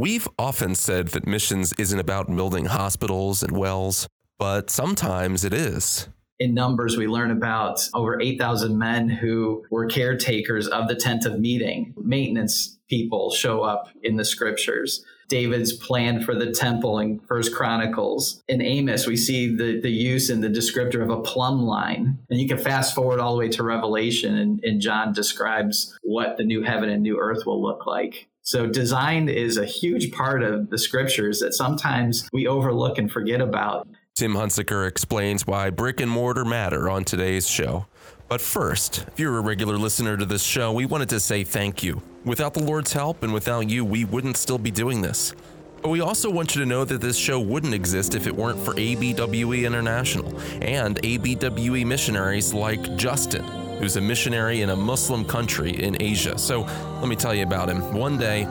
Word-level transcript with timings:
We've 0.00 0.26
often 0.38 0.76
said 0.76 1.08
that 1.08 1.26
missions 1.26 1.74
isn't 1.74 1.98
about 1.98 2.34
building 2.34 2.64
hospitals 2.64 3.42
and 3.42 3.54
wells, 3.54 4.08
but 4.38 4.70
sometimes 4.70 5.44
it 5.44 5.52
is. 5.52 6.08
In 6.38 6.54
numbers, 6.54 6.96
we 6.96 7.06
learn 7.06 7.30
about 7.30 7.86
over 7.92 8.18
8,000 8.18 8.78
men 8.78 9.10
who 9.10 9.66
were 9.70 9.84
caretakers 9.84 10.68
of 10.68 10.88
the 10.88 10.94
tent 10.94 11.26
of 11.26 11.38
meeting. 11.38 11.92
Maintenance 11.98 12.78
people 12.88 13.30
show 13.30 13.60
up 13.60 13.90
in 14.02 14.16
the 14.16 14.24
scriptures. 14.24 15.04
David's 15.28 15.74
plan 15.74 16.22
for 16.22 16.34
the 16.34 16.50
temple 16.50 16.98
in 16.98 17.20
First 17.28 17.54
Chronicles. 17.54 18.42
In 18.48 18.62
Amos, 18.62 19.06
we 19.06 19.18
see 19.18 19.54
the, 19.54 19.82
the 19.82 19.90
use 19.90 20.30
in 20.30 20.40
the 20.40 20.48
descriptor 20.48 21.02
of 21.02 21.10
a 21.10 21.20
plumb 21.20 21.60
line. 21.60 22.18
And 22.30 22.40
you 22.40 22.48
can 22.48 22.56
fast 22.56 22.94
forward 22.94 23.20
all 23.20 23.34
the 23.34 23.40
way 23.40 23.48
to 23.50 23.62
Revelation, 23.62 24.38
and, 24.38 24.64
and 24.64 24.80
John 24.80 25.12
describes 25.12 25.94
what 26.02 26.38
the 26.38 26.44
new 26.44 26.62
heaven 26.62 26.88
and 26.88 27.02
new 27.02 27.18
earth 27.18 27.44
will 27.44 27.60
look 27.60 27.84
like. 27.84 28.29
So 28.42 28.66
design 28.66 29.28
is 29.28 29.58
a 29.58 29.66
huge 29.66 30.12
part 30.12 30.42
of 30.42 30.70
the 30.70 30.78
scriptures 30.78 31.40
that 31.40 31.54
sometimes 31.54 32.28
we 32.32 32.46
overlook 32.46 32.98
and 32.98 33.10
forget 33.10 33.40
about. 33.40 33.86
Tim 34.16 34.34
Hunsicker 34.34 34.88
explains 34.88 35.46
why 35.46 35.70
brick 35.70 36.00
and 36.00 36.10
mortar 36.10 36.44
matter 36.44 36.90
on 36.90 37.04
today's 37.04 37.48
show. 37.48 37.86
But 38.28 38.40
first, 38.40 39.06
if 39.08 39.18
you're 39.18 39.38
a 39.38 39.42
regular 39.42 39.76
listener 39.76 40.16
to 40.16 40.24
this 40.24 40.42
show, 40.42 40.72
we 40.72 40.86
wanted 40.86 41.08
to 41.10 41.20
say 41.20 41.42
thank 41.42 41.82
you. 41.82 42.00
Without 42.24 42.54
the 42.54 42.62
Lord's 42.62 42.92
help 42.92 43.22
and 43.22 43.32
without 43.32 43.68
you, 43.68 43.84
we 43.84 44.04
wouldn't 44.04 44.36
still 44.36 44.58
be 44.58 44.70
doing 44.70 45.00
this. 45.00 45.34
But 45.82 45.88
we 45.88 46.00
also 46.00 46.30
want 46.30 46.54
you 46.54 46.60
to 46.60 46.66
know 46.66 46.84
that 46.84 47.00
this 47.00 47.16
show 47.16 47.40
wouldn't 47.40 47.72
exist 47.72 48.14
if 48.14 48.26
it 48.26 48.36
weren't 48.36 48.60
for 48.60 48.74
ABWE 48.74 49.64
International 49.64 50.28
and 50.60 51.00
ABWE 51.02 51.86
missionaries 51.86 52.52
like 52.52 52.96
Justin, 52.96 53.44
who's 53.80 53.96
a 53.96 54.00
missionary 54.00 54.60
in 54.60 54.70
a 54.70 54.76
Muslim 54.76 55.24
country 55.24 55.82
in 55.82 56.00
Asia. 56.00 56.38
So 56.38 56.60
let 57.00 57.08
me 57.08 57.16
tell 57.16 57.34
you 57.34 57.42
about 57.42 57.68
him. 57.68 57.92
One 57.94 58.18
day, 58.18 58.46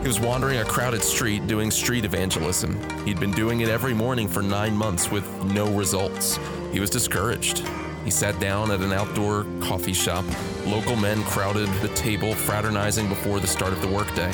he 0.00 0.06
was 0.06 0.20
wandering 0.20 0.60
a 0.60 0.64
crowded 0.64 1.02
street 1.02 1.46
doing 1.46 1.70
street 1.70 2.04
evangelism. 2.06 2.80
He'd 3.04 3.20
been 3.20 3.32
doing 3.32 3.60
it 3.60 3.68
every 3.68 3.92
morning 3.92 4.28
for 4.28 4.42
nine 4.42 4.74
months 4.74 5.10
with 5.10 5.28
no 5.44 5.66
results. 5.72 6.38
He 6.72 6.80
was 6.80 6.88
discouraged. 6.88 7.66
He 8.04 8.10
sat 8.10 8.38
down 8.40 8.70
at 8.70 8.80
an 8.80 8.92
outdoor 8.92 9.44
coffee 9.60 9.92
shop. 9.92 10.24
Local 10.64 10.96
men 10.96 11.22
crowded 11.24 11.68
the 11.82 11.88
table, 11.88 12.34
fraternizing 12.34 13.08
before 13.08 13.40
the 13.40 13.46
start 13.46 13.72
of 13.72 13.82
the 13.82 13.88
workday. 13.88 14.32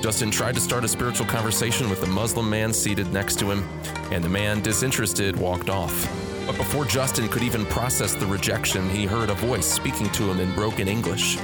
Justin 0.00 0.30
tried 0.30 0.54
to 0.54 0.60
start 0.60 0.84
a 0.84 0.88
spiritual 0.88 1.26
conversation 1.26 1.88
with 1.88 2.00
the 2.00 2.06
Muslim 2.06 2.48
man 2.48 2.72
seated 2.72 3.12
next 3.12 3.38
to 3.38 3.50
him, 3.50 3.62
and 4.10 4.24
the 4.24 4.28
man, 4.28 4.60
disinterested, 4.60 5.36
walked 5.36 5.70
off. 5.70 6.35
But 6.46 6.56
before 6.56 6.84
Justin 6.84 7.28
could 7.28 7.42
even 7.42 7.66
process 7.66 8.14
the 8.14 8.26
rejection, 8.26 8.88
he 8.88 9.04
heard 9.04 9.30
a 9.30 9.34
voice 9.34 9.66
speaking 9.66 10.08
to 10.10 10.30
him 10.30 10.38
in 10.38 10.54
broken 10.54 10.86
English. 10.86 11.36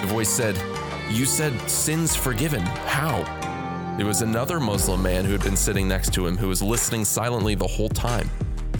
The 0.00 0.06
voice 0.08 0.28
said, 0.28 0.60
You 1.08 1.24
said 1.24 1.58
sins 1.70 2.16
forgiven. 2.16 2.62
How? 2.62 3.24
It 4.00 4.04
was 4.04 4.22
another 4.22 4.58
Muslim 4.58 5.02
man 5.02 5.24
who 5.24 5.32
had 5.32 5.44
been 5.44 5.56
sitting 5.56 5.86
next 5.86 6.12
to 6.14 6.26
him 6.26 6.36
who 6.36 6.48
was 6.48 6.62
listening 6.62 7.04
silently 7.04 7.54
the 7.54 7.66
whole 7.66 7.88
time. 7.88 8.28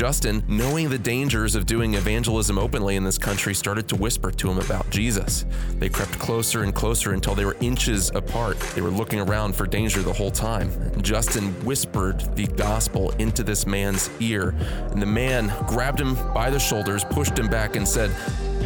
Justin, 0.00 0.42
knowing 0.48 0.88
the 0.88 0.98
dangers 0.98 1.54
of 1.54 1.66
doing 1.66 1.92
evangelism 1.92 2.56
openly 2.56 2.96
in 2.96 3.04
this 3.04 3.18
country, 3.18 3.54
started 3.54 3.86
to 3.86 3.96
whisper 3.96 4.30
to 4.30 4.50
him 4.50 4.56
about 4.56 4.88
Jesus. 4.88 5.44
They 5.78 5.90
crept 5.90 6.18
closer 6.18 6.62
and 6.62 6.74
closer 6.74 7.12
until 7.12 7.34
they 7.34 7.44
were 7.44 7.58
inches 7.60 8.10
apart. 8.14 8.58
They 8.74 8.80
were 8.80 8.88
looking 8.88 9.20
around 9.20 9.54
for 9.54 9.66
danger 9.66 10.00
the 10.00 10.10
whole 10.10 10.30
time. 10.30 10.70
Justin 11.02 11.48
whispered 11.66 12.34
the 12.34 12.46
gospel 12.46 13.10
into 13.18 13.42
this 13.42 13.66
man's 13.66 14.08
ear, 14.20 14.54
and 14.90 15.02
the 15.02 15.06
man 15.06 15.52
grabbed 15.66 16.00
him 16.00 16.14
by 16.32 16.48
the 16.48 16.58
shoulders, 16.58 17.04
pushed 17.04 17.38
him 17.38 17.48
back, 17.48 17.76
and 17.76 17.86
said, 17.86 18.10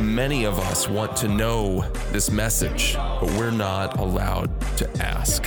Many 0.00 0.44
of 0.44 0.60
us 0.60 0.88
want 0.88 1.16
to 1.16 1.26
know 1.26 1.80
this 2.12 2.30
message, 2.30 2.94
but 2.94 3.28
we're 3.32 3.50
not 3.50 3.98
allowed 3.98 4.52
to 4.76 4.88
ask. 5.04 5.44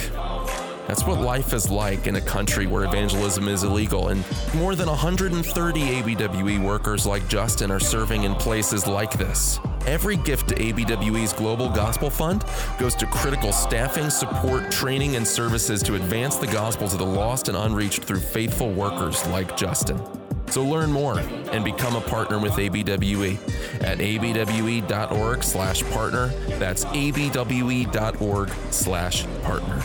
That's 0.88 1.06
what 1.06 1.20
life 1.20 1.54
is 1.54 1.70
like 1.70 2.08
in 2.08 2.16
a 2.16 2.22
country 2.22 2.66
where 2.66 2.86
evangelism 2.86 3.50
is 3.50 3.64
illegal, 3.64 4.08
and 4.08 4.24
more 4.56 4.74
than 4.74 4.88
130 4.88 5.82
ABWE 5.82 6.64
workers 6.64 7.06
like 7.06 7.28
Justin 7.28 7.72
are 7.72 7.80
serving 7.80 8.24
in 8.24 8.36
places 8.36 8.88
like 8.88 9.12
this. 9.18 9.60
Every 9.86 10.16
gift 10.16 10.48
to 10.50 10.56
ABWE's 10.56 11.34
Global 11.34 11.70
Gospel 11.70 12.10
Fund 12.10 12.46
goes 12.80 12.96
to 12.96 13.06
critical 13.08 13.52
staffing, 13.52 14.10
support, 14.10 14.72
training, 14.72 15.18
and 15.18 15.28
services 15.28 15.84
to 15.84 15.96
advance 15.96 16.38
the 16.38 16.48
gospel 16.48 16.88
to 16.88 16.98
the 16.98 17.06
lost 17.06 17.50
and 17.50 17.58
unreached 17.58 18.04
through 18.04 18.22
faithful 18.22 18.72
workers 18.72 19.26
like 19.28 19.58
Justin. 19.58 20.02
So 20.50 20.64
learn 20.64 20.92
more 20.92 21.20
and 21.20 21.66
become 21.66 21.98
a 21.98 22.02
partner 22.02 22.40
with 22.40 22.54
ABWE 22.54 23.36
at 23.82 23.98
abwe.org 23.98 25.44
slash 25.44 25.84
partner. 25.92 26.28
That's 26.58 26.86
abwe.org 26.86 28.50
slash 28.72 29.26
partner. 29.44 29.84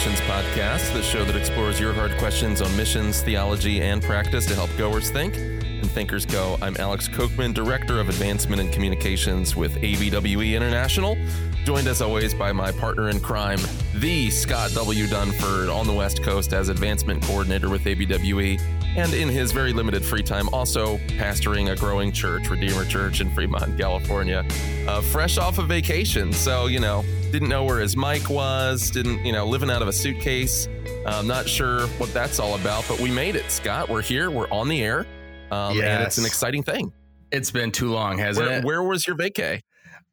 Missions 0.00 0.20
Podcast, 0.22 0.94
the 0.94 1.02
show 1.02 1.26
that 1.26 1.36
explores 1.36 1.78
your 1.78 1.92
hard 1.92 2.16
questions 2.16 2.62
on 2.62 2.74
missions, 2.74 3.20
theology, 3.20 3.82
and 3.82 4.02
practice 4.02 4.46
to 4.46 4.54
help 4.54 4.70
goers 4.78 5.10
think 5.10 5.36
and 5.36 5.90
thinkers 5.90 6.24
go. 6.24 6.56
I'm 6.62 6.74
Alex 6.78 7.06
Kochman, 7.06 7.52
Director 7.52 8.00
of 8.00 8.08
Advancement 8.08 8.62
and 8.62 8.72
Communications 8.72 9.56
with 9.56 9.74
ABWE 9.74 10.56
International, 10.56 11.18
joined 11.64 11.86
as 11.86 12.00
always 12.00 12.32
by 12.32 12.50
my 12.50 12.72
partner 12.72 13.10
in 13.10 13.20
crime, 13.20 13.58
the 13.96 14.30
Scott 14.30 14.70
W. 14.72 15.04
Dunford 15.04 15.70
on 15.70 15.86
the 15.86 15.92
West 15.92 16.22
Coast 16.22 16.54
as 16.54 16.70
Advancement 16.70 17.22
Coordinator 17.24 17.68
with 17.68 17.84
ABWE, 17.84 18.58
and 18.96 19.12
in 19.12 19.28
his 19.28 19.52
very 19.52 19.74
limited 19.74 20.02
free 20.02 20.22
time, 20.22 20.48
also 20.48 20.96
pastoring 21.08 21.72
a 21.72 21.76
growing 21.76 22.10
church, 22.10 22.48
Redeemer 22.48 22.86
Church 22.86 23.20
in 23.20 23.30
Fremont, 23.34 23.78
California, 23.78 24.46
uh, 24.88 25.02
fresh 25.02 25.36
off 25.36 25.58
a 25.58 25.60
of 25.60 25.68
vacation. 25.68 26.32
So, 26.32 26.68
you 26.68 26.80
know, 26.80 27.04
didn't 27.30 27.48
know 27.48 27.64
where 27.64 27.80
his 27.80 27.96
mic 27.96 28.28
was, 28.28 28.90
didn't, 28.90 29.24
you 29.24 29.32
know, 29.32 29.46
living 29.46 29.70
out 29.70 29.82
of 29.82 29.88
a 29.88 29.92
suitcase. 29.92 30.68
I'm 31.06 31.26
not 31.26 31.48
sure 31.48 31.86
what 31.98 32.12
that's 32.12 32.38
all 32.38 32.54
about, 32.56 32.84
but 32.88 33.00
we 33.00 33.10
made 33.10 33.36
it, 33.36 33.50
Scott. 33.50 33.88
We're 33.88 34.02
here, 34.02 34.30
we're 34.30 34.48
on 34.50 34.68
the 34.68 34.82
air, 34.82 35.06
um, 35.50 35.76
yes. 35.76 35.84
and 35.84 36.02
it's 36.02 36.18
an 36.18 36.26
exciting 36.26 36.62
thing. 36.62 36.92
It's 37.30 37.50
been 37.50 37.70
too 37.70 37.90
long, 37.90 38.18
hasn't 38.18 38.48
where, 38.48 38.58
it? 38.58 38.64
Where 38.64 38.82
was 38.82 39.06
your 39.06 39.16
vacay? 39.16 39.60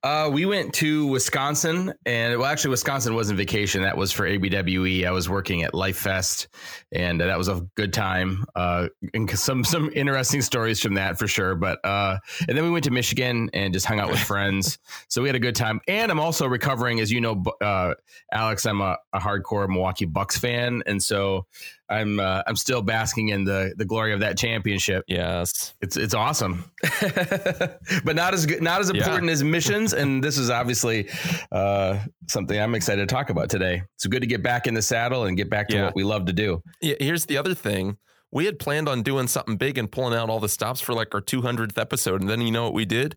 Uh, 0.04 0.30
we 0.32 0.46
went 0.46 0.74
to 0.76 1.08
Wisconsin, 1.08 1.92
and 2.06 2.38
well, 2.38 2.48
actually, 2.48 2.70
Wisconsin 2.70 3.16
wasn't 3.16 3.38
vacation. 3.38 3.82
That 3.82 3.98
was 3.98 4.12
for 4.12 4.28
ABWE. 4.28 5.06
I 5.06 5.12
was 5.12 5.28
working 5.28 5.64
at 5.64 5.74
Life 5.74 5.98
Fest, 5.98 6.48
and 6.92 7.20
that 7.20 7.38
was 7.38 7.48
a 7.48 7.68
good 7.76 7.94
time. 7.94 8.46
Uh, 8.56 8.90
and 9.16 9.30
some 9.32 9.64
some 9.64 9.90
interesting 9.96 10.42
stories 10.44 10.80
from 10.80 10.94
that 10.94 11.18
for 11.18 11.28
sure. 11.28 11.56
But 11.56 11.84
uh, 11.84 12.20
and 12.48 12.56
then 12.56 12.64
we 12.64 12.70
went 12.70 12.84
to 12.86 12.92
Michigan 12.92 13.50
and 13.54 13.74
just 13.74 13.88
hung 13.88 14.00
out 14.00 14.10
with 14.10 14.20
friends. 14.20 14.78
So 15.10 15.22
we 15.22 15.30
had 15.30 15.36
a 15.36 15.40
good 15.40 15.56
time. 15.56 15.80
And 15.88 16.12
I'm 16.12 16.20
also 16.20 16.48
recovering, 16.48 17.00
as 17.00 17.12
you 17.12 17.22
know, 17.22 17.44
uh, 17.62 17.94
Alex. 18.32 18.66
I'm 18.66 18.82
a, 18.82 18.98
a 19.14 19.20
hardcore 19.20 19.68
Milwaukee 19.68 20.06
Bucks 20.06 20.38
fan, 20.38 20.84
and 20.86 21.02
so 21.02 21.46
I'm 21.90 22.20
uh, 22.20 22.44
I'm 22.46 22.56
still 22.56 22.82
basking 22.82 23.30
in 23.30 23.44
the 23.44 23.74
the 23.78 23.86
glory 23.86 24.14
of 24.14 24.20
that 24.20 24.38
championship. 24.38 25.06
Yes, 25.08 25.74
it's 25.82 25.96
it's 25.96 26.14
awesome, 26.14 26.66
but 28.04 28.16
not 28.16 28.34
as 28.34 28.46
good, 28.46 28.62
not 28.62 28.82
as 28.82 28.90
important 28.90 29.26
yeah. 29.26 29.32
as 29.32 29.44
missions. 29.44 29.94
And 29.94 30.24
this 30.24 30.38
is 30.38 30.50
obviously 30.50 31.08
uh, 31.52 32.00
something 32.28 32.60
I'm 32.60 32.76
excited 32.76 33.08
to 33.08 33.14
talk 33.14 33.30
about 33.30 33.50
today. 33.50 33.84
It's 33.96 34.06
good 34.06 34.22
to 34.22 34.28
get 34.28 34.44
back 34.44 34.68
in 34.68 34.74
the 34.74 34.82
saddle 34.82 35.26
and 35.26 35.38
get 35.38 35.50
back 35.50 35.70
to 35.70 35.76
yeah. 35.76 35.86
what 35.86 35.96
we 35.96 36.04
love 36.04 36.26
to 36.26 36.34
do. 36.34 36.62
Yeah, 36.82 36.96
here's 37.00 37.26
the 37.26 37.38
other 37.38 37.54
thing. 37.54 37.98
We 38.32 38.46
had 38.46 38.60
planned 38.60 38.90
on 38.90 39.04
doing 39.04 39.28
something 39.28 39.56
big 39.56 39.78
and 39.78 39.90
pulling 39.90 40.14
out 40.14 40.30
all 40.30 40.42
the 40.42 40.50
stops 40.50 40.82
for 40.82 40.94
like 40.94 41.16
our 41.16 41.22
200th 41.22 41.78
episode, 41.78 42.20
and 42.20 42.30
then 42.30 42.42
you 42.42 42.52
know 42.52 42.64
what 42.64 42.74
we 42.74 42.84
did? 42.84 43.16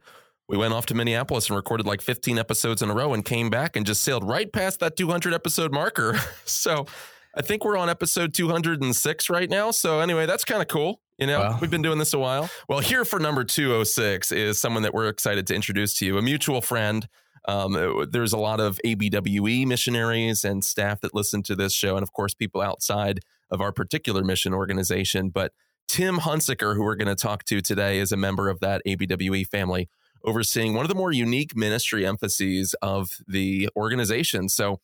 We 0.50 0.56
went 0.56 0.74
off 0.74 0.86
to 0.86 0.94
Minneapolis 0.94 1.48
and 1.48 1.56
recorded 1.56 1.86
like 1.86 2.00
15 2.00 2.36
episodes 2.36 2.82
in 2.82 2.90
a 2.90 2.94
row 2.94 3.14
and 3.14 3.24
came 3.24 3.50
back 3.50 3.76
and 3.76 3.86
just 3.86 4.02
sailed 4.02 4.28
right 4.28 4.52
past 4.52 4.80
that 4.80 4.96
200 4.96 5.32
episode 5.32 5.72
marker. 5.72 6.18
so 6.44 6.86
I 7.34 7.42
think 7.42 7.64
we're 7.64 7.76
on 7.76 7.88
episode 7.88 8.34
206 8.34 9.30
right 9.30 9.48
now. 9.48 9.70
So 9.70 10.00
anyway, 10.00 10.26
that's 10.26 10.44
kind 10.44 10.60
of 10.60 10.68
cool. 10.68 11.00
You 11.18 11.26
know, 11.26 11.40
wow. 11.40 11.58
we've 11.60 11.70
been 11.70 11.82
doing 11.82 11.98
this 11.98 12.12
a 12.12 12.18
while. 12.18 12.50
Well, 12.68 12.80
here 12.80 13.04
for 13.04 13.20
number 13.20 13.44
206 13.44 14.32
is 14.32 14.60
someone 14.60 14.82
that 14.82 14.94
we're 14.94 15.08
excited 15.08 15.46
to 15.48 15.54
introduce 15.54 15.94
to 15.98 16.06
you, 16.06 16.18
a 16.18 16.22
mutual 16.22 16.60
friend. 16.60 17.06
Um, 17.46 17.76
uh, 17.76 18.06
there's 18.10 18.32
a 18.32 18.38
lot 18.38 18.58
of 18.58 18.80
ABWE 18.84 19.66
missionaries 19.66 20.44
and 20.44 20.64
staff 20.64 21.00
that 21.02 21.14
listen 21.14 21.42
to 21.44 21.54
this 21.54 21.72
show, 21.72 21.96
and 21.96 22.02
of 22.02 22.12
course, 22.12 22.34
people 22.34 22.60
outside 22.60 23.20
of 23.50 23.60
our 23.60 23.72
particular 23.72 24.24
mission 24.24 24.52
organization. 24.52 25.30
But 25.30 25.52
Tim 25.88 26.18
Hunsicker, 26.18 26.74
who 26.74 26.82
we're 26.82 26.96
going 26.96 27.08
to 27.08 27.14
talk 27.14 27.44
to 27.44 27.60
today, 27.60 27.98
is 27.98 28.12
a 28.12 28.16
member 28.16 28.48
of 28.48 28.60
that 28.60 28.82
ABWE 28.86 29.46
family, 29.46 29.88
overseeing 30.24 30.74
one 30.74 30.84
of 30.84 30.88
the 30.88 30.94
more 30.94 31.12
unique 31.12 31.56
ministry 31.56 32.06
emphases 32.06 32.74
of 32.82 33.18
the 33.26 33.68
organization. 33.76 34.48
So, 34.48 34.80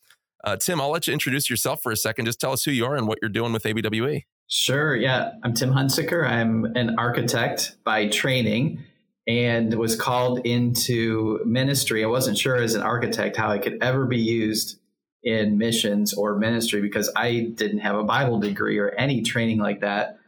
uh, 0.46 0.56
Tim, 0.56 0.80
I'll 0.80 0.90
let 0.90 1.06
you 1.06 1.12
introduce 1.12 1.50
yourself 1.50 1.82
for 1.82 1.90
a 1.90 1.96
second. 1.96 2.24
Just 2.24 2.40
tell 2.40 2.52
us 2.52 2.64
who 2.64 2.70
you 2.70 2.86
are 2.86 2.94
and 2.94 3.08
what 3.08 3.18
you're 3.20 3.28
doing 3.28 3.52
with 3.52 3.64
ABWE. 3.64 4.22
Sure. 4.46 4.94
Yeah. 4.94 5.32
I'm 5.42 5.54
Tim 5.54 5.72
Hunsicker. 5.72 6.24
I'm 6.24 6.64
an 6.76 6.94
architect 6.98 7.76
by 7.82 8.08
training 8.08 8.84
and 9.26 9.74
was 9.74 9.96
called 9.96 10.46
into 10.46 11.40
ministry. 11.44 12.04
I 12.04 12.06
wasn't 12.06 12.38
sure 12.38 12.54
as 12.54 12.74
an 12.74 12.82
architect 12.82 13.36
how 13.36 13.50
I 13.50 13.58
could 13.58 13.82
ever 13.82 14.06
be 14.06 14.20
used 14.20 14.78
in 15.24 15.58
missions 15.58 16.14
or 16.14 16.38
ministry 16.38 16.80
because 16.80 17.10
I 17.16 17.52
didn't 17.54 17.80
have 17.80 17.96
a 17.96 18.04
Bible 18.04 18.38
degree 18.38 18.78
or 18.78 18.90
any 18.90 19.22
training 19.22 19.58
like 19.58 19.80
that. 19.80 20.18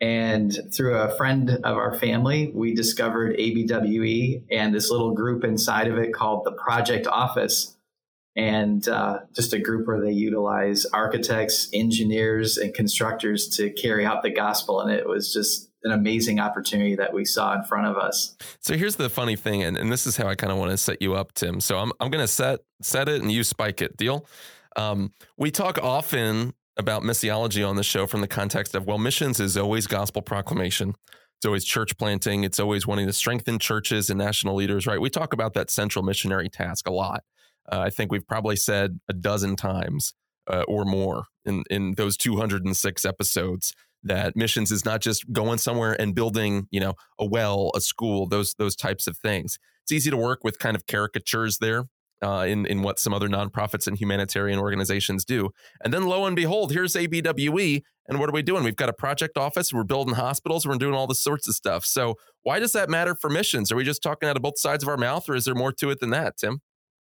And 0.00 0.58
through 0.72 0.94
a 0.94 1.14
friend 1.16 1.50
of 1.50 1.76
our 1.76 1.98
family, 1.98 2.50
we 2.54 2.74
discovered 2.74 3.36
ABWE 3.36 4.44
and 4.50 4.74
this 4.74 4.90
little 4.90 5.12
group 5.12 5.44
inside 5.44 5.88
of 5.88 5.98
it 5.98 6.14
called 6.14 6.46
the 6.46 6.52
Project 6.52 7.06
Office. 7.06 7.75
And 8.36 8.86
uh, 8.86 9.20
just 9.34 9.54
a 9.54 9.58
group 9.58 9.86
where 9.86 10.00
they 10.00 10.12
utilize 10.12 10.84
architects, 10.86 11.70
engineers, 11.72 12.58
and 12.58 12.74
constructors 12.74 13.48
to 13.56 13.70
carry 13.70 14.04
out 14.04 14.22
the 14.22 14.30
gospel. 14.30 14.80
And 14.82 14.90
it 14.90 15.08
was 15.08 15.32
just 15.32 15.70
an 15.84 15.92
amazing 15.92 16.38
opportunity 16.38 16.96
that 16.96 17.14
we 17.14 17.24
saw 17.24 17.54
in 17.54 17.62
front 17.62 17.86
of 17.86 17.96
us. 17.96 18.36
So 18.60 18.76
here's 18.76 18.96
the 18.96 19.08
funny 19.08 19.36
thing, 19.36 19.62
and, 19.62 19.76
and 19.76 19.90
this 19.90 20.06
is 20.06 20.16
how 20.16 20.26
I 20.26 20.34
kind 20.34 20.52
of 20.52 20.58
want 20.58 20.72
to 20.72 20.76
set 20.76 21.00
you 21.00 21.14
up, 21.14 21.32
Tim. 21.32 21.60
So 21.60 21.78
I'm, 21.78 21.92
I'm 21.98 22.10
going 22.10 22.22
to 22.22 22.28
set 22.28 22.60
set 22.82 23.08
it 23.08 23.22
and 23.22 23.32
you 23.32 23.42
spike 23.42 23.80
it. 23.80 23.96
Deal? 23.96 24.26
Um, 24.76 25.12
we 25.38 25.50
talk 25.50 25.78
often 25.82 26.52
about 26.76 27.02
missiology 27.02 27.66
on 27.66 27.76
the 27.76 27.82
show 27.82 28.06
from 28.06 28.20
the 28.20 28.28
context 28.28 28.74
of, 28.74 28.86
well, 28.86 28.98
missions 28.98 29.40
is 29.40 29.56
always 29.56 29.86
gospel 29.86 30.20
proclamation. 30.20 30.94
It's 31.38 31.46
always 31.46 31.64
church 31.64 31.96
planting. 31.96 32.44
It's 32.44 32.60
always 32.60 32.86
wanting 32.86 33.06
to 33.06 33.12
strengthen 33.12 33.58
churches 33.58 34.10
and 34.10 34.18
national 34.18 34.56
leaders, 34.56 34.86
right? 34.86 35.00
We 35.00 35.08
talk 35.08 35.32
about 35.32 35.54
that 35.54 35.70
central 35.70 36.04
missionary 36.04 36.50
task 36.50 36.86
a 36.86 36.92
lot. 36.92 37.24
Uh, 37.70 37.80
I 37.80 37.90
think 37.90 38.12
we've 38.12 38.26
probably 38.26 38.56
said 38.56 39.00
a 39.08 39.12
dozen 39.12 39.56
times 39.56 40.14
uh, 40.48 40.64
or 40.68 40.84
more 40.84 41.24
in, 41.44 41.64
in 41.70 41.94
those 41.94 42.16
206 42.16 43.04
episodes 43.04 43.74
that 44.02 44.36
missions 44.36 44.70
is 44.70 44.84
not 44.84 45.00
just 45.00 45.30
going 45.32 45.58
somewhere 45.58 46.00
and 46.00 46.14
building, 46.14 46.68
you 46.70 46.80
know, 46.80 46.94
a 47.18 47.26
well, 47.26 47.70
a 47.74 47.80
school, 47.80 48.26
those 48.26 48.54
those 48.54 48.76
types 48.76 49.06
of 49.06 49.16
things. 49.18 49.58
It's 49.82 49.92
easy 49.92 50.10
to 50.10 50.16
work 50.16 50.44
with 50.44 50.58
kind 50.58 50.76
of 50.76 50.86
caricatures 50.86 51.58
there 51.58 51.84
uh, 52.22 52.46
in 52.48 52.66
in 52.66 52.82
what 52.82 52.98
some 52.98 53.12
other 53.12 53.28
nonprofits 53.28 53.86
and 53.86 53.98
humanitarian 53.98 54.58
organizations 54.58 55.24
do. 55.24 55.50
And 55.82 55.92
then 55.92 56.06
lo 56.06 56.24
and 56.24 56.36
behold, 56.36 56.72
here's 56.72 56.94
ABWE, 56.94 57.82
and 58.08 58.20
what 58.20 58.28
are 58.28 58.32
we 58.32 58.42
doing? 58.42 58.64
We've 58.64 58.76
got 58.76 58.88
a 58.88 58.94
project 58.94 59.36
office. 59.36 59.72
We're 59.72 59.84
building 59.84 60.14
hospitals. 60.14 60.66
We're 60.66 60.76
doing 60.76 60.94
all 60.94 61.06
this 61.06 61.20
sorts 61.20 61.48
of 61.48 61.54
stuff. 61.54 61.84
So 61.84 62.14
why 62.42 62.60
does 62.60 62.72
that 62.72 62.88
matter 62.88 63.14
for 63.14 63.28
missions? 63.28 63.72
Are 63.72 63.76
we 63.76 63.84
just 63.84 64.02
talking 64.02 64.28
out 64.28 64.36
of 64.36 64.42
both 64.42 64.58
sides 64.58 64.84
of 64.84 64.88
our 64.88 64.96
mouth, 64.96 65.28
or 65.28 65.34
is 65.34 65.44
there 65.44 65.54
more 65.54 65.72
to 65.72 65.90
it 65.90 66.00
than 66.00 66.10
that, 66.10 66.36
Tim? 66.36 66.60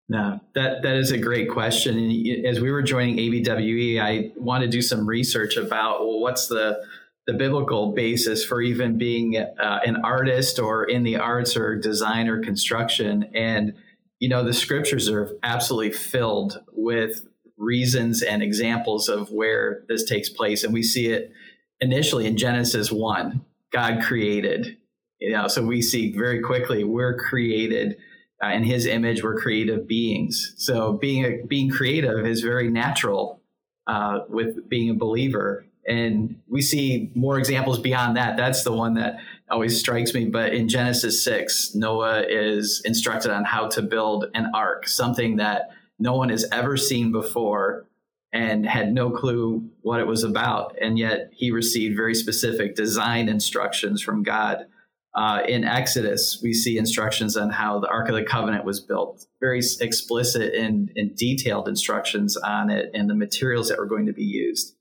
No, 0.09 0.41
that 0.53 0.83
that 0.83 0.95
is 0.97 1.11
a 1.11 1.17
great 1.17 1.49
question. 1.49 1.97
And 1.97 2.45
as 2.45 2.59
we 2.59 2.71
were 2.71 2.81
joining 2.81 3.17
ABWE, 3.17 4.01
I 4.01 4.31
wanted 4.35 4.65
to 4.65 4.77
do 4.77 4.81
some 4.81 5.07
research 5.07 5.55
about 5.55 6.01
well, 6.01 6.19
what's 6.19 6.47
the 6.47 6.83
the 7.25 7.33
biblical 7.33 7.93
basis 7.93 8.43
for 8.43 8.61
even 8.61 8.97
being 8.97 9.37
uh, 9.37 9.79
an 9.85 9.97
artist 10.03 10.59
or 10.59 10.83
in 10.83 11.03
the 11.03 11.15
arts 11.15 11.55
or 11.55 11.75
design 11.75 12.27
or 12.27 12.41
construction. 12.41 13.29
And 13.33 13.75
you 14.19 14.29
know, 14.29 14.43
the 14.43 14.53
scriptures 14.53 15.09
are 15.09 15.31
absolutely 15.43 15.91
filled 15.91 16.61
with 16.71 17.25
reasons 17.57 18.21
and 18.21 18.41
examples 18.41 19.09
of 19.09 19.31
where 19.31 19.83
this 19.87 20.05
takes 20.05 20.29
place. 20.29 20.63
And 20.63 20.73
we 20.73 20.83
see 20.83 21.07
it 21.07 21.31
initially 21.79 22.25
in 22.25 22.37
Genesis 22.37 22.91
1, 22.91 23.43
God 23.71 24.01
created. 24.01 24.77
You 25.19 25.31
know, 25.31 25.47
so 25.47 25.65
we 25.65 25.81
see 25.81 26.11
very 26.11 26.41
quickly 26.41 26.83
we're 26.83 27.17
created 27.17 27.97
uh, 28.43 28.51
in 28.51 28.63
his 28.63 28.85
image, 28.85 29.23
we're 29.23 29.39
creative 29.39 29.87
beings. 29.87 30.53
So 30.57 30.93
being 30.93 31.23
a, 31.23 31.45
being 31.45 31.69
creative 31.69 32.25
is 32.25 32.41
very 32.41 32.69
natural 32.69 33.41
uh, 33.87 34.21
with 34.27 34.67
being 34.67 34.89
a 34.89 34.93
believer. 34.93 35.65
And 35.87 36.41
we 36.47 36.61
see 36.61 37.11
more 37.15 37.37
examples 37.37 37.79
beyond 37.79 38.17
that. 38.17 38.37
That's 38.37 38.63
the 38.63 38.71
one 38.71 38.95
that 38.95 39.17
always 39.49 39.79
strikes 39.79 40.13
me. 40.13 40.25
But 40.25 40.53
in 40.53 40.67
Genesis 40.67 41.23
6, 41.23 41.75
Noah 41.75 42.23
is 42.27 42.81
instructed 42.85 43.31
on 43.31 43.43
how 43.43 43.67
to 43.69 43.81
build 43.81 44.25
an 44.33 44.51
ark, 44.53 44.87
something 44.87 45.37
that 45.37 45.71
no 45.99 46.15
one 46.15 46.29
has 46.29 46.45
ever 46.51 46.77
seen 46.77 47.11
before 47.11 47.85
and 48.31 48.65
had 48.65 48.93
no 48.93 49.11
clue 49.11 49.69
what 49.81 49.99
it 49.99 50.07
was 50.07 50.23
about. 50.23 50.75
And 50.81 50.97
yet 50.97 51.29
he 51.33 51.51
received 51.51 51.95
very 51.95 52.15
specific 52.15 52.75
design 52.75 53.29
instructions 53.29 54.01
from 54.01 54.23
God. 54.23 54.65
Uh, 55.15 55.41
in 55.47 55.63
Exodus, 55.63 56.39
we 56.41 56.53
see 56.53 56.77
instructions 56.77 57.37
on 57.37 57.51
how 57.51 57.79
the 57.79 57.87
Ark 57.87 58.09
of 58.09 58.15
the 58.15 58.23
Covenant 58.23 58.65
was 58.65 58.79
built, 58.79 59.27
very 59.39 59.61
explicit 59.79 60.55
and, 60.55 60.91
and 60.95 61.15
detailed 61.15 61.67
instructions 61.67 62.35
on 62.37 62.71
it 62.71 62.89
and 62.93 63.09
the 63.09 63.15
materials 63.15 63.69
that 63.69 63.77
were 63.77 63.85
going 63.85 64.07
to 64.07 64.13
be 64.13 64.23
used 64.23 64.75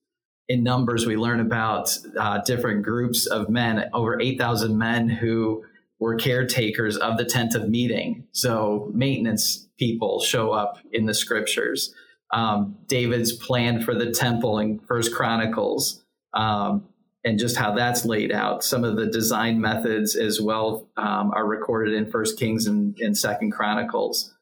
in 0.52 0.62
numbers, 0.62 1.06
we 1.06 1.16
learn 1.16 1.40
about 1.40 1.96
uh, 2.18 2.38
different 2.42 2.82
groups 2.82 3.26
of 3.26 3.48
men, 3.48 3.88
over 3.94 4.20
8,000 4.20 4.76
men 4.76 5.08
who 5.08 5.64
were 5.98 6.16
caretakers 6.16 6.96
of 6.96 7.16
the 7.16 7.24
tent 7.24 7.54
of 7.54 7.68
meeting. 7.68 8.24
So 8.32 8.90
maintenance 8.92 9.68
people 9.78 10.20
show 10.20 10.50
up 10.50 10.78
in 10.92 11.06
the 11.06 11.14
scriptures. 11.14 11.94
Um, 12.32 12.76
David's 12.86 13.32
plan 13.32 13.82
for 13.82 13.94
the 13.94 14.10
temple 14.10 14.58
in 14.58 14.80
First 14.80 15.14
Chronicles, 15.14 16.04
um, 16.34 16.86
and 17.24 17.38
just 17.38 17.56
how 17.56 17.74
that's 17.74 18.04
laid 18.04 18.32
out. 18.32 18.64
Some 18.64 18.84
of 18.84 18.96
the 18.96 19.06
design 19.06 19.60
methods 19.60 20.16
as 20.16 20.40
well 20.40 20.88
um, 20.96 21.30
are 21.34 21.46
recorded 21.46 21.94
in 21.94 22.10
First 22.10 22.38
Kings 22.38 22.66
and, 22.66 22.96
and 22.98 23.16
Second 23.16 23.52
Chronicles. 23.52 24.34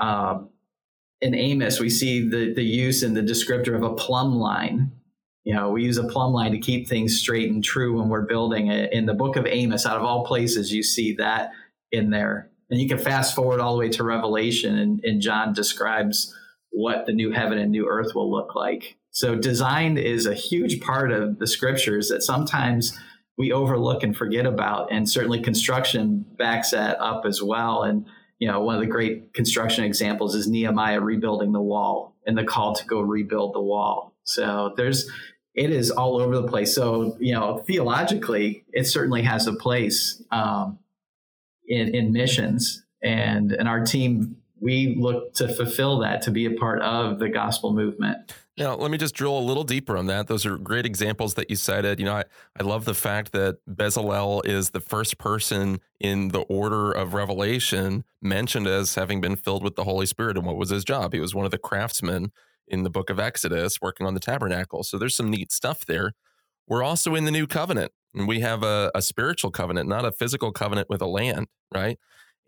Um, 0.00 0.50
in 1.20 1.34
Amos, 1.34 1.80
we 1.80 1.90
see 1.90 2.28
the 2.28 2.52
the 2.52 2.64
use 2.64 3.02
and 3.02 3.16
the 3.16 3.22
descriptor 3.22 3.74
of 3.74 3.82
a 3.82 3.94
plumb 3.94 4.34
line 4.34 4.92
you 5.44 5.54
know, 5.54 5.70
we 5.70 5.84
use 5.84 5.98
a 5.98 6.04
plumb 6.04 6.32
line 6.32 6.52
to 6.52 6.58
keep 6.58 6.88
things 6.88 7.18
straight 7.20 7.50
and 7.50 7.62
true 7.62 7.98
when 7.98 8.08
we're 8.08 8.22
building 8.22 8.68
it. 8.68 8.92
In 8.92 9.04
the 9.04 9.12
book 9.12 9.36
of 9.36 9.46
Amos, 9.46 9.84
out 9.84 9.98
of 9.98 10.02
all 10.02 10.24
places, 10.24 10.72
you 10.72 10.82
see 10.82 11.14
that 11.16 11.50
in 11.92 12.10
there. 12.10 12.50
And 12.70 12.80
you 12.80 12.88
can 12.88 12.98
fast 12.98 13.34
forward 13.34 13.60
all 13.60 13.74
the 13.74 13.80
way 13.80 13.90
to 13.90 14.02
Revelation, 14.02 14.78
and, 14.78 15.04
and 15.04 15.20
John 15.20 15.52
describes 15.52 16.34
what 16.70 17.04
the 17.04 17.12
new 17.12 17.30
heaven 17.30 17.58
and 17.58 17.70
new 17.70 17.86
earth 17.86 18.14
will 18.14 18.30
look 18.30 18.54
like. 18.54 18.96
So, 19.14 19.36
design 19.36 19.96
is 19.96 20.26
a 20.26 20.34
huge 20.34 20.80
part 20.80 21.12
of 21.12 21.38
the 21.38 21.46
scriptures 21.46 22.08
that 22.08 22.22
sometimes 22.22 22.98
we 23.38 23.52
overlook 23.52 24.02
and 24.02 24.16
forget 24.16 24.44
about. 24.44 24.92
And 24.92 25.08
certainly, 25.08 25.40
construction 25.40 26.26
backs 26.36 26.72
that 26.72 27.00
up 27.00 27.24
as 27.24 27.42
well. 27.42 27.84
And, 27.84 28.06
you 28.40 28.48
know, 28.48 28.60
one 28.60 28.74
of 28.74 28.80
the 28.80 28.88
great 28.88 29.32
construction 29.32 29.84
examples 29.84 30.34
is 30.34 30.48
Nehemiah 30.48 31.00
rebuilding 31.00 31.52
the 31.52 31.62
wall 31.62 32.16
and 32.26 32.36
the 32.36 32.44
call 32.44 32.74
to 32.74 32.84
go 32.86 33.00
rebuild 33.00 33.54
the 33.54 33.62
wall. 33.62 34.14
So, 34.24 34.74
there's 34.76 35.08
it 35.54 35.70
is 35.70 35.90
all 35.90 36.20
over 36.20 36.34
the 36.34 36.48
place. 36.48 36.74
So, 36.74 37.16
you 37.20 37.32
know, 37.32 37.58
theologically, 37.58 38.64
it 38.72 38.84
certainly 38.84 39.22
has 39.22 39.46
a 39.46 39.52
place 39.52 40.20
um, 40.32 40.80
in, 41.66 41.94
in 41.94 42.12
missions. 42.12 42.84
And, 43.02 43.52
and 43.52 43.68
our 43.68 43.84
team, 43.84 44.38
we 44.64 44.96
look 44.98 45.34
to 45.34 45.54
fulfill 45.54 45.98
that, 45.98 46.22
to 46.22 46.30
be 46.30 46.46
a 46.46 46.52
part 46.52 46.80
of 46.80 47.18
the 47.18 47.28
gospel 47.28 47.74
movement. 47.74 48.32
Now, 48.56 48.74
let 48.76 48.90
me 48.90 48.96
just 48.96 49.14
drill 49.14 49.38
a 49.38 49.40
little 49.40 49.62
deeper 49.62 49.94
on 49.94 50.06
that. 50.06 50.26
Those 50.26 50.46
are 50.46 50.56
great 50.56 50.86
examples 50.86 51.34
that 51.34 51.50
you 51.50 51.56
cited. 51.56 51.98
You 51.98 52.06
know, 52.06 52.14
I, 52.14 52.24
I 52.58 52.62
love 52.62 52.86
the 52.86 52.94
fact 52.94 53.32
that 53.32 53.58
Bezalel 53.68 54.46
is 54.46 54.70
the 54.70 54.80
first 54.80 55.18
person 55.18 55.80
in 56.00 56.28
the 56.28 56.40
order 56.42 56.90
of 56.90 57.12
Revelation 57.12 58.04
mentioned 58.22 58.66
as 58.66 58.94
having 58.94 59.20
been 59.20 59.36
filled 59.36 59.62
with 59.62 59.76
the 59.76 59.84
Holy 59.84 60.06
Spirit. 60.06 60.38
And 60.38 60.46
what 60.46 60.56
was 60.56 60.70
his 60.70 60.82
job? 60.82 61.12
He 61.12 61.20
was 61.20 61.34
one 61.34 61.44
of 61.44 61.50
the 61.50 61.58
craftsmen 61.58 62.32
in 62.66 62.84
the 62.84 62.90
book 62.90 63.10
of 63.10 63.20
Exodus 63.20 63.82
working 63.82 64.06
on 64.06 64.14
the 64.14 64.20
tabernacle. 64.20 64.82
So 64.82 64.96
there's 64.96 65.14
some 65.14 65.30
neat 65.30 65.52
stuff 65.52 65.84
there. 65.84 66.12
We're 66.66 66.82
also 66.82 67.14
in 67.14 67.26
the 67.26 67.30
new 67.30 67.46
covenant, 67.46 67.92
and 68.14 68.26
we 68.26 68.40
have 68.40 68.62
a, 68.62 68.90
a 68.94 69.02
spiritual 69.02 69.50
covenant, 69.50 69.90
not 69.90 70.06
a 70.06 70.12
physical 70.12 70.52
covenant 70.52 70.88
with 70.88 71.02
a 71.02 71.06
land, 71.06 71.48
right? 71.74 71.98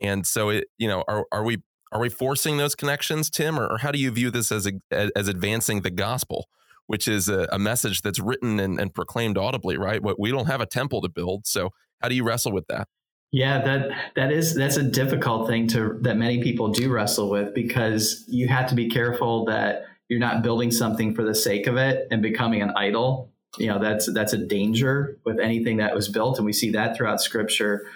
And 0.00 0.26
so 0.26 0.48
it, 0.48 0.68
you 0.78 0.88
know, 0.88 1.04
are 1.06 1.26
are 1.30 1.44
we 1.44 1.58
are 1.96 2.00
we 2.00 2.10
forcing 2.10 2.58
those 2.58 2.74
connections, 2.74 3.30
Tim, 3.30 3.58
or, 3.58 3.66
or 3.66 3.78
how 3.78 3.90
do 3.90 3.98
you 3.98 4.10
view 4.10 4.30
this 4.30 4.52
as 4.52 4.66
a, 4.66 5.10
as 5.16 5.28
advancing 5.28 5.80
the 5.80 5.90
gospel, 5.90 6.46
which 6.86 7.08
is 7.08 7.28
a, 7.28 7.48
a 7.50 7.58
message 7.58 8.02
that's 8.02 8.20
written 8.20 8.60
and, 8.60 8.78
and 8.78 8.92
proclaimed 8.92 9.38
audibly, 9.38 9.78
right? 9.78 10.00
We 10.18 10.30
don't 10.30 10.46
have 10.46 10.60
a 10.60 10.66
temple 10.66 11.00
to 11.00 11.08
build, 11.08 11.46
so 11.46 11.70
how 12.02 12.08
do 12.08 12.14
you 12.14 12.22
wrestle 12.22 12.52
with 12.52 12.66
that? 12.68 12.88
Yeah, 13.32 13.62
that 13.62 13.90
that 14.14 14.30
is 14.30 14.54
that's 14.54 14.76
a 14.76 14.82
difficult 14.82 15.48
thing 15.48 15.68
to 15.68 15.98
that 16.02 16.16
many 16.16 16.42
people 16.42 16.68
do 16.68 16.92
wrestle 16.92 17.30
with 17.30 17.54
because 17.54 18.24
you 18.28 18.46
have 18.48 18.68
to 18.68 18.74
be 18.74 18.88
careful 18.88 19.46
that 19.46 19.84
you're 20.08 20.20
not 20.20 20.42
building 20.42 20.70
something 20.70 21.14
for 21.14 21.24
the 21.24 21.34
sake 21.34 21.66
of 21.66 21.76
it 21.76 22.06
and 22.10 22.22
becoming 22.22 22.62
an 22.62 22.70
idol 22.76 23.32
you 23.58 23.66
know 23.66 23.78
that's 23.78 24.12
that's 24.12 24.32
a 24.32 24.38
danger 24.38 25.18
with 25.24 25.40
anything 25.40 25.78
that 25.78 25.94
was 25.94 26.08
built 26.08 26.36
and 26.36 26.46
we 26.46 26.52
see 26.52 26.70
that 26.70 26.96
throughout 26.96 27.20
scripture 27.20 27.86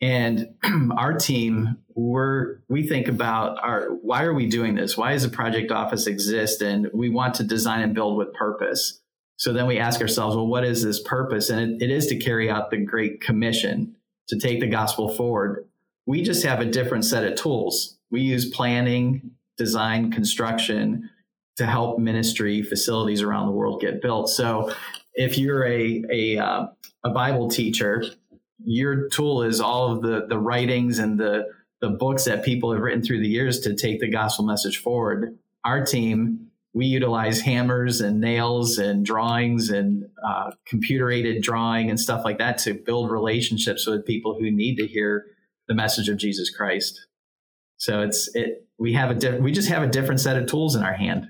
and 0.00 0.54
our 0.96 1.14
team 1.14 1.76
we're 1.94 2.60
we 2.68 2.86
think 2.86 3.08
about 3.08 3.58
our 3.62 3.88
why 3.88 4.24
are 4.24 4.34
we 4.34 4.46
doing 4.46 4.74
this? 4.74 4.96
Why 4.96 5.12
does 5.12 5.22
the 5.22 5.28
project 5.28 5.70
office 5.70 6.06
exist? 6.06 6.62
And 6.62 6.88
we 6.94 7.10
want 7.10 7.34
to 7.34 7.44
design 7.44 7.82
and 7.82 7.94
build 7.94 8.16
with 8.16 8.32
purpose. 8.32 9.00
So 9.36 9.52
then 9.52 9.66
we 9.66 9.78
ask 9.78 10.00
ourselves 10.00 10.36
well 10.36 10.46
what 10.46 10.64
is 10.64 10.82
this 10.82 11.02
purpose? 11.02 11.50
And 11.50 11.82
it, 11.82 11.84
it 11.84 11.90
is 11.90 12.06
to 12.08 12.16
carry 12.16 12.50
out 12.50 12.70
the 12.70 12.78
great 12.78 13.20
commission 13.20 13.96
to 14.28 14.38
take 14.38 14.60
the 14.60 14.66
gospel 14.66 15.14
forward. 15.14 15.66
We 16.06 16.22
just 16.22 16.44
have 16.44 16.60
a 16.60 16.64
different 16.64 17.04
set 17.04 17.24
of 17.24 17.34
tools. 17.34 17.98
We 18.10 18.22
use 18.22 18.48
planning 18.48 19.32
design 19.58 20.10
construction 20.10 21.10
to 21.56 21.66
help 21.66 21.98
ministry 21.98 22.62
facilities 22.62 23.20
around 23.20 23.46
the 23.46 23.52
world 23.52 23.80
get 23.80 24.00
built. 24.00 24.30
So 24.30 24.72
if 25.14 25.36
you're 25.36 25.66
a 25.66 26.04
a, 26.10 26.38
uh, 26.38 26.66
a 27.04 27.10
Bible 27.10 27.50
teacher, 27.50 28.04
your 28.64 29.08
tool 29.08 29.42
is 29.42 29.60
all 29.60 29.92
of 29.92 30.02
the 30.02 30.26
the 30.28 30.38
writings 30.38 30.98
and 30.98 31.18
the 31.18 31.46
the 31.80 31.90
books 31.90 32.24
that 32.24 32.44
people 32.44 32.72
have 32.72 32.82
written 32.82 33.02
through 33.02 33.20
the 33.20 33.28
years 33.28 33.60
to 33.60 33.74
take 33.74 34.00
the 34.00 34.10
gospel 34.10 34.44
message 34.44 34.78
forward. 34.78 35.38
Our 35.64 35.84
team 35.84 36.50
we 36.72 36.86
utilize 36.86 37.40
hammers 37.40 38.00
and 38.00 38.20
nails 38.20 38.78
and 38.78 39.04
drawings 39.04 39.70
and 39.70 40.04
uh, 40.24 40.52
computer 40.66 41.10
aided 41.10 41.42
drawing 41.42 41.90
and 41.90 41.98
stuff 41.98 42.24
like 42.24 42.38
that 42.38 42.58
to 42.58 42.74
build 42.74 43.10
relationships 43.10 43.86
with 43.86 44.06
people 44.06 44.38
who 44.38 44.50
need 44.50 44.76
to 44.76 44.86
hear 44.86 45.26
the 45.66 45.74
message 45.74 46.08
of 46.08 46.16
Jesus 46.16 46.48
Christ. 46.50 47.06
So 47.78 48.02
it's 48.02 48.34
it 48.34 48.66
we 48.78 48.92
have 48.92 49.10
a 49.10 49.14
di- 49.14 49.38
we 49.38 49.52
just 49.52 49.68
have 49.68 49.82
a 49.82 49.88
different 49.88 50.20
set 50.20 50.36
of 50.36 50.46
tools 50.46 50.76
in 50.76 50.82
our 50.82 50.92
hand. 50.92 51.28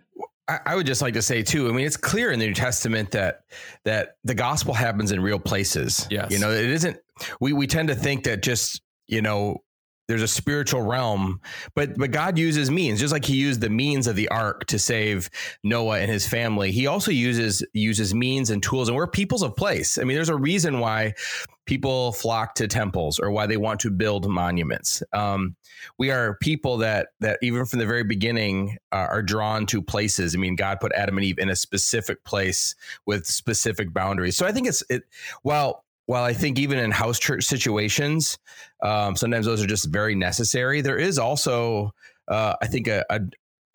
I 0.65 0.77
would 0.77 0.87
just 0.87 1.03
like 1.03 1.15
to 1.15 1.23
say 1.23 1.43
too. 1.43 1.69
I 1.69 1.73
mean, 1.73 1.87
it's 1.87 1.97
clear 1.97 2.33
in 2.33 2.39
the 2.39 2.47
New 2.47 2.55
Testament 2.55 3.11
that 3.13 3.45
that 3.85 4.17
the 4.25 4.35
gospel 4.35 4.75
happens 4.75 5.13
in 5.13 5.21
real 5.21 5.39
places. 5.39 6.07
Yes. 6.11 6.31
you 6.31 6.39
know, 6.39 6.51
it 6.51 6.65
isn't. 6.65 6.99
We 7.41 7.53
we 7.53 7.67
tend 7.67 7.89
to 7.89 7.95
think 7.95 8.25
that 8.25 8.43
just 8.43 8.83
you 9.07 9.23
know 9.23 9.63
there's 10.11 10.23
a 10.23 10.29
spiritual 10.29 10.83
realm, 10.83 11.41
but 11.75 11.97
but 11.97 12.11
God 12.11 12.37
uses 12.37 12.71
means, 12.71 12.99
just 12.99 13.13
like 13.13 13.25
He 13.25 13.37
used 13.37 13.61
the 13.61 13.71
means 13.71 14.07
of 14.07 14.17
the 14.17 14.29
ark 14.29 14.67
to 14.67 14.79
save 14.79 15.31
Noah 15.63 16.01
and 16.01 16.11
his 16.11 16.27
family. 16.27 16.73
He 16.73 16.87
also 16.87 17.13
uses 17.13 17.65
uses 17.73 18.15
means 18.15 18.51
and 18.51 18.63
tools, 18.63 18.89
and 18.89 18.97
we're 18.97 19.07
peoples 19.07 19.43
of 19.43 19.57
place. 19.57 19.99
I 19.99 20.03
mean, 20.03 20.17
there's 20.17 20.29
a 20.29 20.37
reason 20.37 20.81
why 20.81 21.15
people 21.67 22.11
flock 22.11 22.57
to 22.57 22.67
temples 22.67 23.21
or 23.21 23.31
why 23.31 23.47
they 23.47 23.57
want 23.57 23.79
to 23.79 23.91
build 23.91 24.29
monuments. 24.29 25.05
Um, 25.13 25.55
we 25.99 26.11
are 26.11 26.37
people 26.41 26.79
that 26.79 27.11
that 27.21 27.39
even 27.43 27.65
from 27.65 27.79
the 27.79 27.87
very 27.87 28.03
beginning 28.03 28.79
uh, 28.91 29.07
are 29.09 29.23
drawn 29.23 29.67
to 29.67 29.81
places. 29.81 30.35
I 30.35 30.39
mean, 30.39 30.57
God 30.57 30.81
put 30.81 30.93
Adam 30.93 31.17
and 31.17 31.25
Eve 31.25 31.39
in 31.39 31.49
a 31.49 31.57
specific 31.57 32.25
place 32.25 32.75
with 33.07 33.27
specific 33.27 33.95
boundaries. 33.95 34.37
So 34.37 34.45
I 34.45 34.51
think 34.53 34.67
it's 34.67 34.83
it. 34.91 35.05
While 35.43 35.85
while 36.11 36.25
I 36.25 36.33
think 36.33 36.59
even 36.59 36.81
in 36.81 36.91
house 36.91 37.21
church 37.21 37.45
situations, 37.45 38.37
um, 38.83 39.15
sometimes 39.15 39.47
those 39.47 39.63
are 39.63 39.67
just 39.69 39.85
very 39.85 40.17
necessary. 40.17 40.81
There 40.81 40.99
is 40.99 41.21
also, 41.21 41.95
uh, 42.27 42.55
I 42.61 42.67
think, 42.67 42.89
a, 42.89 43.05
a, 43.09 43.21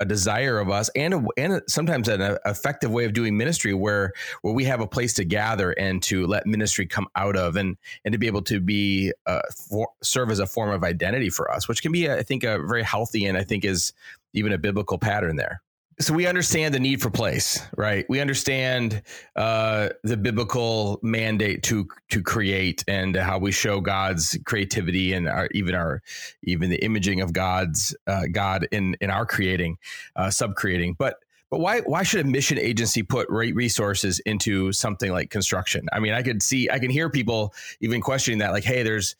a, 0.01 0.05
desire 0.05 0.59
of 0.59 0.69
us 0.69 0.89
and 0.97 1.13
a, 1.13 1.25
and 1.37 1.53
a, 1.53 1.61
sometimes 1.69 2.09
an 2.09 2.37
effective 2.45 2.91
way 2.91 3.05
of 3.05 3.13
doing 3.13 3.37
ministry 3.37 3.73
where 3.73 4.11
where 4.41 4.53
we 4.53 4.65
have 4.65 4.81
a 4.81 4.87
place 4.87 5.13
to 5.13 5.23
gather 5.23 5.71
and 5.71 6.03
to 6.03 6.27
let 6.27 6.45
ministry 6.45 6.85
come 6.85 7.07
out 7.15 7.37
of 7.37 7.55
and 7.55 7.77
and 8.03 8.11
to 8.11 8.17
be 8.17 8.27
able 8.27 8.41
to 8.41 8.59
be 8.59 9.13
uh, 9.25 9.39
for, 9.69 9.87
serve 10.03 10.29
as 10.29 10.39
a 10.39 10.45
form 10.45 10.71
of 10.71 10.83
identity 10.83 11.29
for 11.29 11.49
us, 11.49 11.69
which 11.69 11.81
can 11.81 11.93
be, 11.93 12.11
I 12.11 12.21
think, 12.21 12.43
a 12.43 12.59
very 12.59 12.83
healthy 12.83 13.27
and 13.27 13.37
I 13.37 13.45
think 13.45 13.63
is 13.63 13.93
even 14.33 14.51
a 14.51 14.57
biblical 14.57 14.97
pattern 14.97 15.37
there 15.37 15.61
so 15.99 16.13
we 16.13 16.27
understand 16.27 16.73
the 16.73 16.79
need 16.79 17.01
for 17.01 17.09
place, 17.09 17.59
right? 17.77 18.05
We 18.09 18.19
understand 18.19 19.01
uh, 19.35 19.89
the 20.03 20.17
biblical 20.17 20.99
mandate 21.01 21.63
to 21.63 21.87
to 22.09 22.21
create 22.21 22.83
and 22.87 23.15
how 23.15 23.37
we 23.37 23.51
show 23.51 23.79
God's 23.79 24.37
creativity 24.45 25.13
and 25.13 25.27
our, 25.27 25.47
even 25.51 25.73
our 25.73 26.01
even 26.43 26.69
the 26.69 26.83
imaging 26.83 27.21
of 27.21 27.31
God's 27.31 27.95
uh, 28.07 28.23
God 28.31 28.67
in 28.71 28.97
in 28.99 29.09
our 29.09 29.25
creating, 29.25 29.77
uh, 30.15 30.29
sub 30.29 30.55
creating. 30.55 30.95
But 30.99 31.19
but 31.51 31.59
why 31.59 31.81
why 31.81 32.03
should 32.03 32.25
a 32.25 32.29
mission 32.29 32.57
agency 32.59 33.03
put 33.03 33.29
resources 33.29 34.19
into 34.19 34.71
something 34.71 35.11
like 35.11 35.29
construction? 35.29 35.87
I 35.93 35.99
mean, 35.99 36.13
I 36.13 36.21
could 36.21 36.41
see 36.41 36.69
I 36.69 36.79
can 36.79 36.89
hear 36.89 37.09
people 37.09 37.53
even 37.79 38.01
questioning 38.01 38.39
that, 38.39 38.51
like, 38.51 38.63
hey, 38.63 38.83
there's 38.83 39.15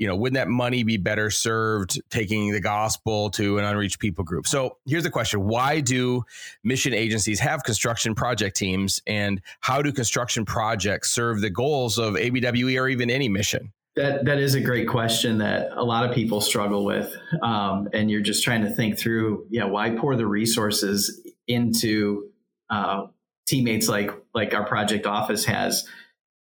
you 0.00 0.06
know, 0.06 0.16
wouldn't 0.16 0.36
that 0.36 0.48
money 0.48 0.82
be 0.82 0.96
better 0.96 1.30
served 1.30 2.00
taking 2.08 2.52
the 2.52 2.60
gospel 2.60 3.28
to 3.32 3.58
an 3.58 3.66
unreached 3.66 3.98
people 3.98 4.24
group? 4.24 4.46
So 4.46 4.78
here's 4.86 5.02
the 5.02 5.10
question 5.10 5.44
Why 5.44 5.80
do 5.80 6.24
mission 6.64 6.94
agencies 6.94 7.38
have 7.40 7.62
construction 7.62 8.14
project 8.14 8.56
teams? 8.56 9.02
And 9.06 9.42
how 9.60 9.82
do 9.82 9.92
construction 9.92 10.46
projects 10.46 11.10
serve 11.10 11.42
the 11.42 11.50
goals 11.50 11.98
of 11.98 12.14
ABWE 12.14 12.80
or 12.80 12.88
even 12.88 13.10
any 13.10 13.28
mission? 13.28 13.72
That 13.96 14.24
that 14.24 14.38
is 14.38 14.54
a 14.54 14.60
great 14.60 14.88
question 14.88 15.36
that 15.38 15.68
a 15.72 15.84
lot 15.84 16.08
of 16.08 16.14
people 16.14 16.40
struggle 16.40 16.86
with, 16.86 17.14
um, 17.42 17.88
and 17.92 18.10
you're 18.10 18.22
just 18.22 18.42
trying 18.42 18.62
to 18.62 18.70
think 18.70 18.98
through. 18.98 19.46
Yeah, 19.50 19.64
why 19.64 19.90
pour 19.90 20.16
the 20.16 20.26
resources 20.26 21.20
into 21.50 22.30
uh, 22.70 23.06
teammates 23.46 23.88
like 23.88 24.10
like 24.34 24.54
our 24.54 24.64
project 24.64 25.06
office 25.06 25.44
has? 25.44 25.86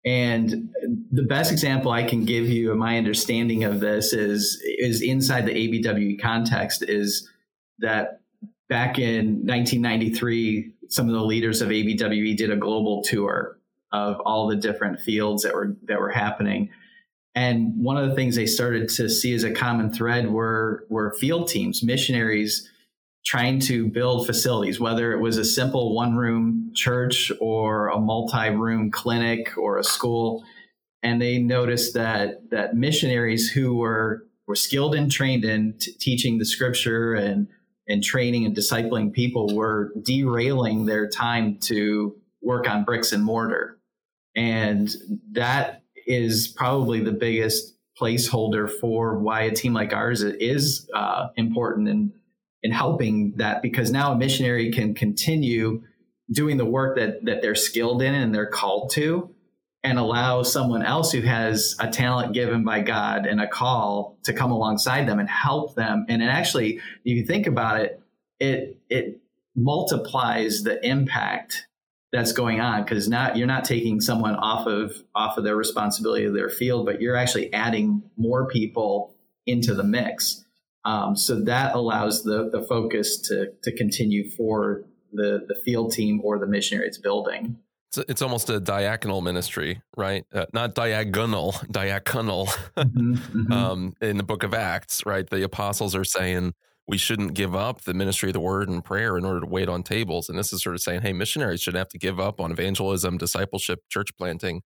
And 0.06 0.70
the 1.12 1.24
best 1.24 1.52
example 1.52 1.92
I 1.92 2.04
can 2.04 2.26
give 2.26 2.48
you 2.48 2.72
of 2.72 2.78
my 2.78 2.98
understanding 2.98 3.64
of 3.64 3.80
this 3.80 4.14
is 4.14 4.62
is 4.64 5.02
inside 5.02 5.46
the 5.46 5.52
ABWE 5.52 6.22
context 6.22 6.84
is 6.84 7.28
that 7.80 8.22
back 8.70 9.00
in 9.00 9.46
1993, 9.46 10.74
some 10.90 11.08
of 11.08 11.14
the 11.14 11.24
leaders 11.24 11.62
of 11.62 11.70
ABWE 11.70 12.38
did 12.38 12.52
a 12.52 12.56
global 12.56 13.02
tour 13.02 13.58
of 13.92 14.20
all 14.26 14.48
the 14.48 14.56
different 14.56 15.00
fields 15.00 15.44
that 15.44 15.54
were 15.54 15.76
that 15.84 16.00
were 16.00 16.12
happening. 16.12 16.70
And 17.34 17.74
one 17.76 17.98
of 17.98 18.08
the 18.08 18.16
things 18.16 18.36
they 18.36 18.46
started 18.46 18.90
to 18.90 19.10
see 19.10 19.34
as 19.34 19.44
a 19.44 19.52
common 19.52 19.92
thread 19.92 20.32
were 20.32 20.86
were 20.90 21.14
field 21.14 21.48
teams, 21.48 21.82
missionaries 21.84 22.70
trying 23.26 23.60
to 23.60 23.88
build 23.88 24.26
facilities, 24.26 24.80
whether 24.80 25.12
it 25.12 25.20
was 25.20 25.38
a 25.38 25.46
simple 25.46 25.96
one 25.96 26.16
room 26.16 26.72
church 26.76 27.32
or 27.42 27.90
a 27.90 28.00
multi 28.00 28.50
room 28.50 28.92
clinic 28.92 29.58
or 29.58 29.78
a 29.78 29.84
school. 29.84 30.44
And 31.02 31.22
they 31.22 31.40
noticed 31.40 31.94
that, 31.96 32.50
that 32.52 32.76
missionaries 32.76 33.50
who 33.50 33.76
were, 33.76 34.26
were 34.48 34.56
skilled 34.56 34.96
and 34.96 35.12
trained 35.12 35.44
in 35.44 35.76
t- 35.80 35.92
teaching 36.00 36.38
the 36.38 36.46
scripture 36.46 37.14
and, 37.14 37.48
and 37.88 38.04
training 38.04 38.46
and 38.46 38.56
discipling 38.56 39.12
people 39.12 39.56
were 39.56 39.92
derailing 40.04 40.86
their 40.86 41.08
time 41.08 41.58
to 41.62 42.16
work 42.42 42.70
on 42.70 42.84
bricks 42.84 43.12
and 43.12 43.24
mortar. 43.24 43.80
And 44.36 44.90
that 45.32 45.82
is 46.06 46.48
probably 46.48 47.00
the 47.00 47.12
biggest 47.12 47.76
placeholder 48.00 48.70
for 48.70 49.18
why 49.18 49.42
a 49.42 49.52
team 49.52 49.74
like 49.74 49.94
ours 49.94 50.22
is 50.22 50.90
uh, 50.94 51.28
important 51.38 51.88
and 51.88 52.12
in 52.66 52.72
helping 52.72 53.34
that 53.36 53.62
because 53.62 53.92
now 53.92 54.12
a 54.12 54.18
missionary 54.18 54.72
can 54.72 54.96
continue 54.96 55.84
doing 56.32 56.58
the 56.58 56.66
work 56.66 56.98
that 56.98 57.24
that 57.24 57.44
they're 57.44 57.54
skilled 57.54 58.02
in 58.02 58.16
and 58.16 58.34
they're 58.34 58.48
called 58.48 58.90
to 58.90 59.30
and 59.84 60.00
allow 60.00 60.42
someone 60.42 60.82
else 60.82 61.12
who 61.12 61.22
has 61.22 61.76
a 61.80 61.88
talent 61.88 62.34
given 62.34 62.64
by 62.64 62.82
God 62.82 63.28
and 63.28 63.40
a 63.40 63.48
call 63.48 64.18
to 64.24 64.34
come 64.34 64.50
alongside 64.50 65.08
them 65.08 65.20
and 65.20 65.30
help 65.30 65.76
them. 65.76 66.08
And 66.10 66.24
it 66.24 66.26
actually 66.26 66.78
if 66.78 66.82
you 67.16 67.24
think 67.24 67.46
about 67.46 67.82
it 67.82 68.02
it 68.40 68.80
it 68.90 69.22
multiplies 69.56 70.64
the 70.64 70.84
impact 70.84 71.68
that's 72.12 72.32
going 72.32 72.62
on 72.62 72.84
because 72.84 73.08
now 73.08 73.36
you're 73.36 73.46
not 73.46 73.64
taking 73.64 74.02
someone 74.02 74.34
off 74.34 74.66
of 74.66 75.04
off 75.14 75.38
of 75.38 75.44
their 75.44 75.56
responsibility 75.56 76.26
of 76.26 76.34
their 76.34 76.50
field 76.50 76.86
but 76.86 77.00
you're 77.00 77.16
actually 77.16 77.54
adding 77.54 78.02
more 78.18 78.48
people 78.48 79.14
into 79.46 79.74
the 79.74 79.84
mix 79.84 80.45
um, 80.86 81.16
so 81.16 81.42
that 81.42 81.76
allows 81.76 82.24
the, 82.24 82.50
the 82.50 82.62
focus 82.62 83.18
to, 83.22 83.52
to 83.64 83.72
continue 83.76 84.30
for 84.30 84.86
the, 85.12 85.46
the 85.48 85.56
field 85.56 85.92
team 85.92 86.22
or 86.24 86.38
the 86.38 86.48
missionary 86.48 86.88
it's 86.88 87.00
building. 87.00 87.58
It's, 87.90 87.98
it's 88.10 88.22
almost 88.22 88.50
a 88.50 88.62
diaconal 88.62 89.24
ministry, 89.24 89.82
right? 89.98 90.26
Uh, 90.32 90.46
not 90.54 90.76
diagonal, 90.76 91.54
diaconal. 91.72 92.48
Mm-hmm, 92.78 93.14
mm-hmm. 93.14 93.52
um, 93.52 93.94
in 94.00 94.18
the 94.18 94.24
book 94.24 94.44
of 94.44 94.54
Acts, 94.54 95.06
right? 95.06 95.28
The 95.28 95.44
apostles 95.44 95.96
are 95.96 96.04
saying 96.04 96.54
we 96.88 97.00
shouldn't 97.00 97.34
give 97.34 97.56
up 97.56 97.82
the 97.82 97.96
ministry 97.96 98.30
of 98.30 98.34
the 98.34 98.40
word 98.40 98.70
and 98.70 98.86
prayer 98.86 99.18
in 99.18 99.26
order 99.26 99.40
to 99.40 99.48
wait 99.48 99.68
on 99.68 99.82
tables. 99.82 100.30
And 100.30 100.38
this 100.38 100.54
is 100.54 100.62
sort 100.62 100.76
of 100.76 100.82
saying, 100.82 101.02
hey, 101.02 101.14
missionaries 101.14 101.62
shouldn't 101.62 101.80
have 101.80 101.90
to 101.90 101.98
give 101.98 102.20
up 102.20 102.40
on 102.40 102.52
evangelism, 102.52 103.18
discipleship, 103.18 103.80
church 103.90 104.16
planting 104.18 104.62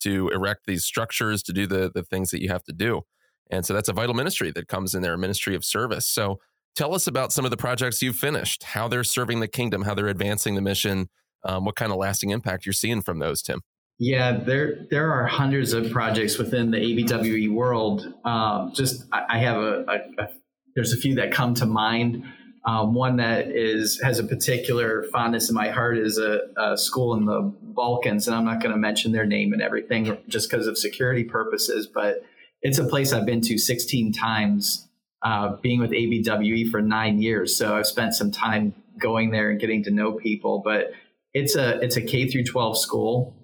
to 0.00 0.28
erect 0.28 0.66
these 0.66 0.84
structures, 0.84 1.42
to 1.44 1.52
do 1.52 1.66
the, 1.66 1.90
the 1.94 2.02
things 2.02 2.30
that 2.30 2.42
you 2.42 2.48
have 2.50 2.64
to 2.64 2.72
do. 2.72 3.02
And 3.50 3.66
so 3.66 3.74
that's 3.74 3.88
a 3.88 3.92
vital 3.92 4.14
ministry 4.14 4.50
that 4.52 4.68
comes 4.68 4.94
in 4.94 5.02
there, 5.02 5.14
a 5.14 5.18
ministry 5.18 5.54
of 5.54 5.64
service. 5.64 6.06
So 6.06 6.38
tell 6.74 6.94
us 6.94 7.06
about 7.06 7.32
some 7.32 7.44
of 7.44 7.50
the 7.50 7.56
projects 7.56 8.02
you've 8.02 8.16
finished, 8.16 8.62
how 8.62 8.88
they're 8.88 9.04
serving 9.04 9.40
the 9.40 9.48
kingdom, 9.48 9.82
how 9.82 9.94
they're 9.94 10.08
advancing 10.08 10.54
the 10.54 10.62
mission, 10.62 11.08
um, 11.44 11.64
what 11.64 11.76
kind 11.76 11.92
of 11.92 11.98
lasting 11.98 12.30
impact 12.30 12.66
you're 12.66 12.72
seeing 12.72 13.02
from 13.02 13.18
those, 13.18 13.42
Tim. 13.42 13.60
Yeah, 13.98 14.32
there 14.32 14.86
there 14.90 15.12
are 15.12 15.26
hundreds 15.26 15.74
of 15.74 15.90
projects 15.90 16.38
within 16.38 16.70
the 16.70 16.78
ABWE 16.78 17.52
world. 17.52 18.12
Um, 18.24 18.72
just 18.74 19.04
I, 19.12 19.24
I 19.28 19.38
have 19.38 19.58
a, 19.58 19.84
a, 19.86 20.22
a, 20.22 20.28
there's 20.74 20.92
a 20.92 20.96
few 20.96 21.14
that 21.16 21.30
come 21.30 21.54
to 21.54 21.66
mind. 21.66 22.24
Um, 22.64 22.94
one 22.94 23.16
that 23.16 23.48
is 23.48 24.00
has 24.02 24.18
a 24.18 24.24
particular 24.24 25.04
fondness 25.12 25.50
in 25.50 25.54
my 25.54 25.68
heart 25.68 25.98
is 25.98 26.18
a, 26.18 26.40
a 26.56 26.76
school 26.76 27.14
in 27.14 27.26
the 27.26 27.52
Balkans, 27.60 28.26
and 28.26 28.36
I'm 28.36 28.44
not 28.44 28.60
going 28.60 28.72
to 28.72 28.78
mention 28.78 29.12
their 29.12 29.26
name 29.26 29.52
and 29.52 29.60
everything 29.60 30.16
just 30.26 30.50
because 30.50 30.66
of 30.66 30.78
security 30.78 31.24
purposes. 31.24 31.86
But 31.86 32.24
it's 32.62 32.78
a 32.78 32.84
place 32.84 33.12
I've 33.12 33.26
been 33.26 33.40
to 33.42 33.58
16 33.58 34.12
times, 34.12 34.88
uh, 35.22 35.56
being 35.56 35.80
with 35.80 35.90
ABWE 35.90 36.70
for 36.70 36.80
nine 36.80 37.20
years. 37.20 37.54
So 37.56 37.74
I've 37.76 37.86
spent 37.86 38.14
some 38.14 38.30
time 38.30 38.74
going 39.00 39.30
there 39.30 39.50
and 39.50 39.60
getting 39.60 39.82
to 39.84 39.90
know 39.90 40.12
people. 40.12 40.62
But 40.64 40.92
it's 41.34 41.56
a 41.56 41.80
it's 41.80 41.96
a 41.96 42.02
K 42.02 42.28
through 42.28 42.44
12 42.44 42.78
school, 42.78 43.34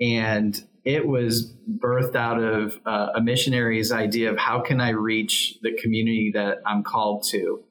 and 0.00 0.62
it 0.84 1.06
was 1.06 1.52
birthed 1.78 2.14
out 2.14 2.42
of 2.42 2.78
uh, 2.86 3.08
a 3.14 3.20
missionary's 3.20 3.92
idea 3.92 4.30
of 4.30 4.38
how 4.38 4.60
can 4.60 4.80
I 4.80 4.90
reach 4.90 5.58
the 5.62 5.72
community 5.82 6.30
that 6.34 6.58
I'm 6.66 6.82
called 6.82 7.24
to, 7.30 7.64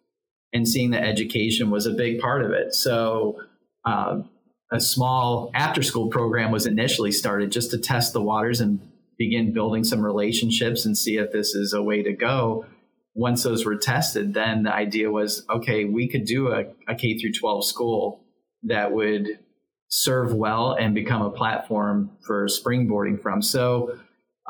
and 0.53 0.67
seeing 0.67 0.91
that 0.91 1.03
education 1.03 1.69
was 1.69 1.85
a 1.85 1.91
big 1.91 2.19
part 2.19 2.43
of 2.43 2.51
it. 2.51 2.74
So. 2.74 3.41
Uh, 3.83 4.24
a 4.71 4.81
small 4.81 5.51
after 5.53 5.83
school 5.83 6.07
program 6.07 6.50
was 6.50 6.65
initially 6.65 7.12
started 7.12 7.51
just 7.51 7.69
to 7.69 7.77
test 7.77 8.13
the 8.13 8.21
waters 8.21 8.59
and 8.59 8.79
begin 9.17 9.53
building 9.53 9.84
some 9.84 10.01
relationships 10.01 10.86
and 10.86 10.98
see 10.98 11.17
if 11.17 11.31
this 11.31 11.55
is 11.55 11.74
a 11.74 11.81
way 11.81 12.03
to 12.03 12.13
go. 12.13 12.65
Once 13.13 13.43
those 13.43 13.65
were 13.65 13.77
tested, 13.77 14.34
then 14.34 14.63
the 14.63 14.74
idea 14.74 15.10
was, 15.10 15.45
okay, 15.50 15.86
we 15.86 16.07
could 16.07 16.25
do 16.25 16.50
a, 16.50 16.65
a 16.88 16.95
K 16.95 17.17
through 17.17 17.31
12 17.31 17.65
school 17.65 18.24
that 18.63 18.91
would 18.91 19.39
serve 19.88 20.34
well 20.34 20.74
and 20.74 20.93
become 20.93 21.22
a 21.22 21.29
platform 21.29 22.12
for 22.25 22.48
springboarding 22.48 23.22
from. 23.22 23.41
So 23.41 23.98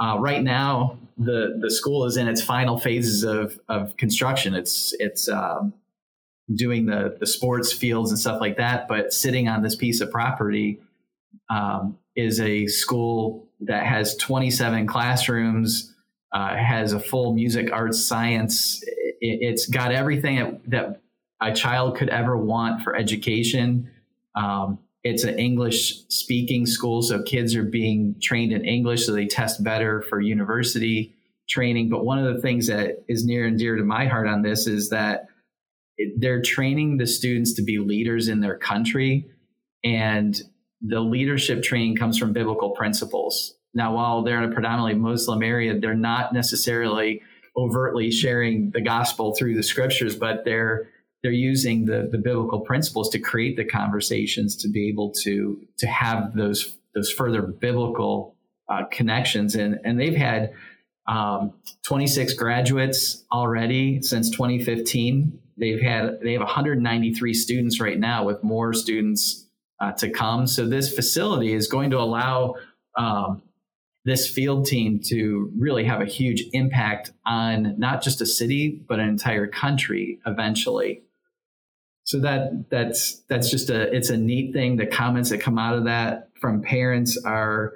uh, 0.02 0.18
right 0.20 0.44
now, 0.44 0.98
the 1.18 1.58
the 1.62 1.72
school 1.72 2.06
is 2.06 2.18
in 2.18 2.28
its 2.28 2.42
final 2.42 2.78
phases 2.78 3.24
of 3.24 3.60
of 3.70 3.96
construction. 3.98 4.54
It's 4.54 4.94
it's 5.00 5.30
um, 5.30 5.74
doing 6.54 6.86
the 6.86 7.16
the 7.20 7.28
sports 7.28 7.72
fields 7.72 8.12
and 8.12 8.20
stuff 8.20 8.42
like 8.42 8.58
that. 8.58 8.88
But 8.88 9.14
sitting 9.14 9.48
on 9.48 9.62
this 9.64 9.76
piece 9.76 10.02
of 10.02 10.12
property 10.12 10.82
um, 11.50 11.98
is 12.16 12.40
a 12.42 12.68
school 12.68 13.48
that 13.68 13.86
has 13.86 14.16
27 14.18 14.88
classrooms, 14.88 15.94
uh, 16.34 16.56
has 16.56 16.94
a 16.94 17.00
full 17.00 17.34
music, 17.34 17.72
arts, 17.72 18.04
science. 18.04 18.84
It, 19.22 19.52
has 19.52 19.66
got 19.68 19.92
everything 19.92 20.62
that, 20.68 21.02
a 21.42 21.54
child 21.54 21.98
could 21.98 22.10
ever 22.10 22.38
want 22.38 22.82
for 22.82 22.96
education. 22.96 23.92
Um, 24.36 24.80
it's 25.04 25.24
an 25.26 25.38
English 25.38 26.08
speaking 26.08 26.66
school, 26.66 27.02
so 27.02 27.22
kids 27.22 27.56
are 27.56 27.64
being 27.64 28.16
trained 28.22 28.54
in 28.54 28.66
English 28.66 29.06
so 29.06 29.12
they 29.12 29.28
test 29.28 29.64
better 29.64 30.02
for 30.02 30.20
university 30.20 31.14
training. 31.48 31.90
But 31.90 32.06
one 32.06 32.18
of 32.18 32.34
the 32.34 32.42
things 32.42 32.68
that 32.68 33.04
is 33.08 33.26
near 33.26 33.46
and 33.46 33.60
dear 33.60 33.76
to 33.76 33.84
my 33.84 34.08
heart 34.08 34.28
on 34.28 34.42
this 34.42 34.66
is 34.66 34.90
that 34.90 35.28
they're 36.18 36.42
training 36.42 36.98
the 36.98 37.08
students 37.08 37.54
to 37.54 37.62
be 37.62 37.78
leaders 37.78 38.28
in 38.28 38.40
their 38.40 38.58
country. 38.58 39.30
And 39.84 40.42
the 40.82 41.00
leadership 41.00 41.64
training 41.64 41.96
comes 41.96 42.18
from 42.18 42.34
biblical 42.34 42.72
principles. 42.72 43.56
Now, 43.74 43.96
while 43.96 44.24
they're 44.24 44.42
in 44.42 44.50
a 44.50 44.54
predominantly 44.54 44.96
Muslim 44.96 45.44
area, 45.44 45.80
they're 45.80 45.94
not 45.94 46.34
necessarily 46.34 47.22
overtly 47.58 48.12
sharing 48.12 48.72
the 48.72 48.82
gospel 48.82 49.36
through 49.36 49.56
the 49.56 49.64
scriptures, 49.64 50.16
but 50.16 50.46
they're 50.46 50.90
they're 51.24 51.32
using 51.32 51.86
the, 51.86 52.08
the 52.12 52.20
biblical 52.20 52.60
principles 52.60 53.10
to 53.10 53.18
create 53.18 53.58
the 53.58 53.66
conversations 53.66 54.56
to 54.58 54.70
be 54.70 54.90
able 54.90 55.12
to 55.12 55.60
to 55.80 55.88
have 55.88 56.36
those 56.36 56.78
those 56.94 57.12
further 57.12 57.42
biblical 57.42 58.36
uh, 58.70 58.84
connections 58.92 59.56
and 59.56 59.80
and 59.84 60.00
they've 60.00 60.16
had 60.16 60.54
um, 61.08 61.54
26 61.84 62.34
graduates 62.34 63.24
already 63.32 64.02
since 64.02 64.30
2015 64.30 65.40
they've 65.58 65.82
had 65.82 66.20
they 66.22 66.34
have 66.34 66.42
193 66.42 67.34
students 67.34 67.80
right 67.80 68.00
now 68.00 68.24
with 68.24 68.44
more 68.44 68.74
students 68.74 69.45
uh, 69.80 69.92
to 69.94 70.10
come. 70.10 70.48
So 70.48 70.68
this 70.68 70.94
facility 70.94 71.54
is 71.54 71.68
going 71.68 71.92
to 71.92 72.00
allow 72.00 72.56
um, 72.98 73.42
this 74.06 74.30
field 74.30 74.66
team 74.66 75.00
to 75.06 75.52
really 75.58 75.84
have 75.86 76.02
a 76.02 76.06
huge 76.06 76.44
impact 76.54 77.12
on 77.26 77.78
not 77.80 78.02
just 78.04 78.22
a 78.22 78.26
city 78.26 78.82
but 78.88 79.00
an 79.00 79.10
entire 79.10 79.48
country 79.48 80.20
eventually. 80.26 81.02
So 82.04 82.20
that 82.20 82.70
that's 82.70 83.22
that's 83.28 83.50
just 83.50 83.72
a 83.72 83.94
it's 83.94 84.12
a 84.12 84.18
neat 84.18 84.54
thing. 84.54 84.78
The 84.78 84.86
comments 84.86 85.32
that 85.32 85.42
come 85.42 85.58
out 85.58 85.76
of 85.76 85.86
that 85.86 86.30
from 86.40 86.62
parents 86.62 87.18
are 87.26 87.74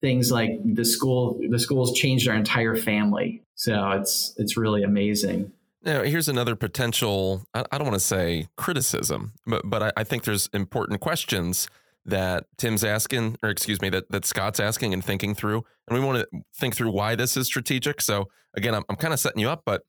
things 0.00 0.32
like 0.32 0.52
the 0.64 0.84
school 0.84 1.38
the 1.48 1.58
schools 1.58 1.92
changed 1.92 2.26
our 2.26 2.34
entire 2.34 2.74
family. 2.74 3.42
So 3.54 3.90
it's 3.90 4.32
it's 4.38 4.56
really 4.56 4.82
amazing 4.82 5.52
now 5.82 6.02
here's 6.02 6.28
another 6.28 6.56
potential 6.56 7.44
i, 7.54 7.64
don't 7.72 7.84
want 7.84 7.94
to 7.94 8.00
say 8.00 8.48
criticism 8.56 9.32
but 9.46 9.62
but 9.64 9.82
I, 9.82 9.92
I, 9.98 10.04
think 10.04 10.24
there's 10.24 10.48
important 10.52 11.00
questions 11.00 11.68
that 12.04 12.44
tim's 12.58 12.84
asking 12.84 13.36
or 13.42 13.50
excuse 13.50 13.80
me 13.80 13.88
that, 13.90 14.10
that 14.10 14.24
scott's 14.24 14.60
asking 14.60 14.92
and 14.92 15.04
thinking 15.04 15.34
through 15.34 15.64
and 15.88 15.98
we 15.98 16.04
want 16.04 16.18
to 16.18 16.42
think 16.54 16.74
through 16.74 16.90
why 16.90 17.14
this 17.14 17.36
is 17.36 17.46
strategic 17.46 18.00
so 18.00 18.28
again 18.56 18.74
i'm, 18.74 18.84
I'm 18.88 18.96
kind 18.96 19.14
of 19.14 19.20
setting 19.20 19.40
you 19.40 19.48
up 19.48 19.62
but 19.64 19.82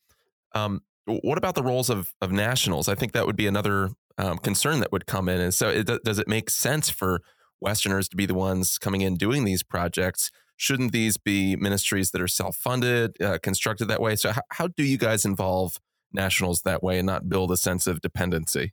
um, 0.54 0.82
what 1.06 1.38
about 1.38 1.56
the 1.56 1.64
roles 1.64 1.90
of 1.90 2.14
of 2.22 2.32
nationals? 2.32 2.88
I 2.88 2.96
think 2.96 3.12
that 3.14 3.26
would 3.26 3.36
be 3.36 3.48
another 3.48 3.90
um, 4.18 4.38
concern 4.38 4.80
that 4.80 4.92
would 4.92 5.06
come 5.06 5.28
in. 5.30 5.40
And 5.40 5.54
so, 5.54 5.70
it, 5.70 5.90
does 6.04 6.20
it 6.20 6.28
make 6.28 6.50
sense 6.50 6.90
for 6.90 7.22
Westerners 7.60 8.08
to 8.10 8.16
be 8.16 8.26
the 8.26 8.34
ones 8.34 8.78
coming 8.78 9.02
in 9.02 9.16
doing 9.16 9.44
these 9.44 9.64
projects? 9.64 10.32
Shouldn't 10.62 10.92
these 10.92 11.18
be 11.18 11.56
ministries 11.56 12.12
that 12.12 12.22
are 12.22 12.28
self 12.28 12.56
funded, 12.56 13.20
uh, 13.20 13.40
constructed 13.42 13.88
that 13.88 14.00
way? 14.00 14.16
So, 14.16 14.32
how, 14.32 14.42
how 14.52 14.68
do 14.68 14.84
you 14.84 15.00
guys 15.00 15.26
involve 15.26 15.80
nationals 16.14 16.62
that 16.62 16.84
way 16.84 17.00
and 17.00 17.08
not 17.08 17.28
build 17.28 17.52
a 17.52 17.58
sense 17.58 17.88
of 17.88 18.00
dependency? 18.00 18.72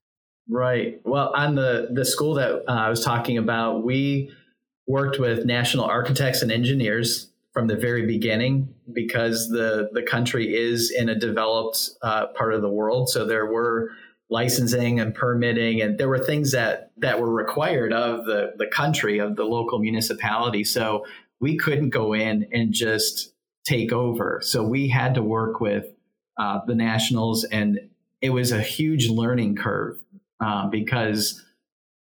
Right. 0.51 1.01
Well, 1.05 1.33
on 1.35 1.55
the 1.55 1.89
the 1.91 2.05
school 2.05 2.35
that 2.35 2.63
uh, 2.69 2.73
I 2.73 2.91
was 2.91 3.03
talking 3.03 3.39
about, 3.39 3.85
we 3.85 4.31
worked 4.87 5.19
with 5.19 5.47
national 5.47 5.87
architects 5.87 6.43
and 6.43 6.53
engineers 6.53 7.31
from 7.55 7.69
the 7.69 7.77
very 7.77 8.05
beginning 8.05 8.69
because 8.93 9.49
the 9.49 9.89
the 9.95 10.03
country 10.03 10.55
is 10.55 10.91
in 10.91 11.09
a 11.09 11.19
developed 11.19 11.89
uh, 12.03 12.27
part 12.37 12.53
of 12.53 12.61
the 12.61 12.69
world. 12.69 13.09
So 13.09 13.25
there 13.25 13.47
were 13.47 13.93
licensing 14.29 15.01
and 15.01 15.15
permitting, 15.15 15.81
and 15.81 15.97
there 15.97 16.11
were 16.11 16.19
things 16.19 16.53
that 16.53 16.91
that 16.99 17.19
were 17.19 17.33
required 17.33 17.95
of 17.95 18.27
the 18.27 18.53
the 18.59 18.67
country 18.67 19.21
of 19.21 19.37
the 19.37 19.45
local 19.45 19.79
municipality. 19.79 20.65
So 20.65 21.07
we 21.41 21.57
couldn't 21.57 21.91
go 21.91 22.15
in 22.15 22.47
and 22.53 22.73
just 22.73 23.33
take 23.65 23.93
over. 23.93 24.41
So 24.43 24.63
we 24.63 24.89
had 24.89 25.15
to 25.15 25.23
work 25.23 25.61
with 25.61 25.87
uh, 26.39 26.61
the 26.67 26.75
nationals, 26.75 27.45
and 27.45 27.79
it 28.21 28.31
was 28.31 28.53
a 28.53 28.61
huge 28.61 29.09
learning 29.09 29.57
curve 29.57 29.99
uh, 30.41 30.69
because 30.69 31.45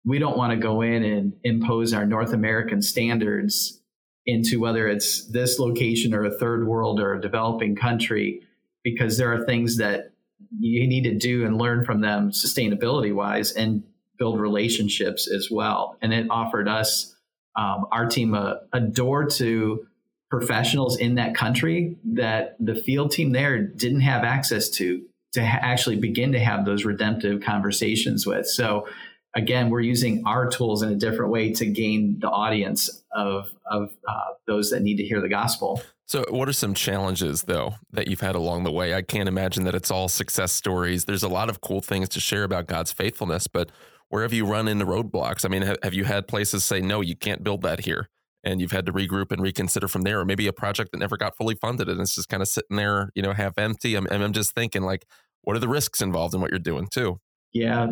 we 0.06 0.20
don't 0.20 0.38
want 0.38 0.52
to 0.52 0.58
go 0.58 0.82
in 0.82 1.04
and 1.04 1.34
impose 1.44 1.94
our 1.94 2.06
North 2.06 2.34
American 2.34 2.82
standards 2.82 3.80
into 4.26 4.60
whether 4.60 4.88
it's 4.88 5.28
this 5.32 5.60
location 5.60 6.14
or 6.14 6.26
a 6.26 6.38
third 6.38 6.68
world 6.68 7.00
or 7.00 7.14
a 7.14 7.22
developing 7.22 7.76
country, 7.76 8.42
because 8.84 9.18
there 9.18 9.34
are 9.34 9.46
things 9.46 9.78
that 9.78 10.12
you 10.60 10.88
need 10.88 11.04
to 11.04 11.16
do 11.16 11.46
and 11.46 11.58
learn 11.58 11.86
from 11.86 12.02
them 12.02 12.32
sustainability 12.32 13.14
wise 13.14 13.52
and 13.54 13.84
build 14.18 14.40
relationships 14.40 15.30
as 15.30 15.50
well. 15.50 15.98
And 16.02 16.14
it 16.14 16.28
offered 16.30 16.68
us, 16.68 17.13
um, 17.56 17.86
our 17.92 18.08
team, 18.08 18.34
a, 18.34 18.62
a 18.72 18.80
door 18.80 19.26
to 19.26 19.88
professionals 20.30 20.98
in 20.98 21.16
that 21.16 21.36
country 21.36 21.96
that 22.04 22.56
the 22.60 22.74
field 22.74 23.12
team 23.12 23.32
there 23.32 23.60
didn't 23.60 24.02
have 24.02 24.24
access 24.24 24.70
to 24.70 25.04
to 25.34 25.46
ha- 25.46 25.60
actually 25.62 25.96
begin 25.96 26.32
to 26.32 26.40
have 26.40 26.66
those 26.66 26.86
redemptive 26.86 27.42
conversations 27.42 28.26
with. 28.26 28.48
So 28.48 28.88
again, 29.36 29.70
we're 29.70 29.82
using 29.82 30.24
our 30.26 30.50
tools 30.50 30.82
in 30.82 30.90
a 30.90 30.96
different 30.96 31.32
way 31.32 31.52
to 31.54 31.66
gain 31.66 32.20
the 32.20 32.30
audience 32.30 33.04
of 33.16 33.54
of 33.70 33.94
uh, 34.08 34.34
those 34.48 34.72
that 34.72 34.82
need 34.82 34.98
to 34.98 35.04
hear 35.04 35.22
the 35.22 35.30
gospel. 35.30 35.82
So, 36.08 36.26
what 36.30 36.50
are 36.50 36.54
some 36.54 36.74
challenges 36.74 37.44
though 37.44 37.76
that 37.92 38.08
you've 38.08 38.22
had 38.22 38.36
along 38.36 38.64
the 38.64 38.72
way? 38.72 38.94
I 38.94 39.02
can't 39.02 39.30
imagine 39.30 39.64
that 39.64 39.76
it's 39.76 39.90
all 39.90 40.10
success 40.10 40.52
stories. 40.52 41.06
There's 41.06 41.24
a 41.24 41.30
lot 41.30 41.50
of 41.50 41.62
cool 41.62 41.82
things 41.82 42.10
to 42.10 42.20
share 42.20 42.44
about 42.44 42.68
God's 42.68 42.92
faithfulness, 42.92 43.48
but 43.48 43.72
where 44.10 44.24
have 44.24 44.34
you 44.34 44.46
run 44.46 44.68
into 44.68 44.86
roadblocks? 44.86 45.46
I 45.46 45.50
mean, 45.50 45.62
have, 45.64 45.78
have 45.84 45.94
you 45.94 46.04
had 46.06 46.28
places 46.28 46.64
say, 46.64 46.82
"No, 46.82 47.02
you 47.02 47.16
can't 47.16 47.44
build 47.44 47.62
that 47.64 47.86
here," 47.86 48.10
and 48.44 48.62
you've 48.62 48.72
had 48.72 48.86
to 48.86 48.94
regroup 48.94 49.32
and 49.32 49.42
reconsider 49.42 49.88
from 49.88 50.02
there, 50.02 50.20
or 50.20 50.26
maybe 50.26 50.48
a 50.48 50.54
project 50.54 50.92
that 50.92 51.00
never 51.00 51.18
got 51.18 51.36
fully 51.38 51.56
funded 51.56 51.90
and 51.90 52.02
it's 52.02 52.16
just 52.16 52.30
kind 52.30 52.42
of 52.42 52.48
sitting 52.48 52.78
there, 52.78 53.10
you 53.16 53.22
know, 53.22 53.34
half 53.34 53.58
empty? 53.58 53.96
I'm, 53.96 54.08
I'm 54.10 54.34
just 54.34 54.54
thinking, 54.54 54.84
like, 54.84 55.06
what 55.42 55.56
are 55.56 55.60
the 55.60 55.68
risks 55.68 56.02
involved 56.02 56.34
in 56.34 56.42
what 56.42 56.52
you're 56.52 56.60
doing 56.60 56.88
too? 56.92 57.20
Yeah, 57.54 57.88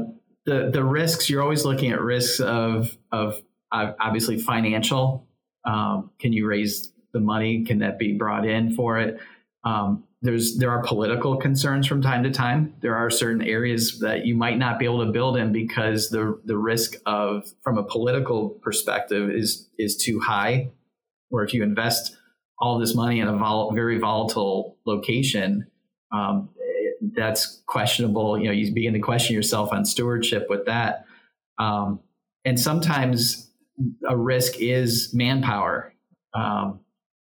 the 0.46 0.70
the 0.72 0.84
risks 0.84 1.30
you're 1.30 1.42
always 1.42 1.66
looking 1.66 1.92
at 1.92 2.02
risks 2.02 2.40
of 2.40 2.98
of 3.12 3.42
obviously 3.72 4.38
financial. 4.38 5.28
Um, 5.66 6.12
can 6.20 6.34
you 6.34 6.48
raise 6.48 6.92
the 7.14 7.20
money? 7.20 7.64
Can 7.64 7.80
that 7.80 8.00
be 8.00 8.14
brought 8.14 8.46
in 8.46 8.76
for 8.76 8.98
it? 9.00 9.20
Um, 9.64 10.04
there's 10.22 10.58
there 10.58 10.70
are 10.70 10.84
political 10.84 11.38
concerns 11.38 11.88
from 11.88 12.02
time 12.02 12.24
to 12.24 12.32
time. 12.32 12.76
There 12.82 12.96
are 12.96 13.10
certain 13.10 13.42
areas 13.42 14.00
that 14.00 14.26
you 14.26 14.36
might 14.36 14.58
not 14.58 14.78
be 14.78 14.86
able 14.86 15.06
to 15.06 15.12
build 15.12 15.38
in 15.38 15.52
because 15.52 16.10
the 16.10 16.40
the 16.46 16.58
risk 16.58 16.94
of 17.06 17.52
from 17.64 17.78
a 17.78 17.84
political 17.84 18.50
perspective 18.50 19.32
is 19.32 19.68
is 19.80 19.98
too 19.98 20.20
high. 20.20 20.72
Or 21.32 21.44
if 21.44 21.54
you 21.54 21.64
invest 21.64 22.16
all 22.60 22.78
this 22.78 22.94
money 22.94 23.20
in 23.20 23.28
a 23.28 23.36
vol- 23.36 23.74
very 23.74 23.98
volatile 23.98 24.78
location, 24.86 25.68
um, 26.12 26.50
that's 27.16 27.64
questionable. 27.66 28.38
You 28.38 28.46
know, 28.46 28.52
you 28.52 28.72
begin 28.74 28.94
to 28.94 29.00
question 29.00 29.36
yourself 29.36 29.72
on 29.72 29.86
stewardship 29.86 30.48
with 30.50 30.66
that. 30.66 31.06
Um, 31.58 32.00
and 32.46 32.60
sometimes 32.60 33.50
a 34.08 34.16
risk 34.16 34.60
is 34.60 35.14
manpower. 35.14 35.94
Um, 36.34 36.82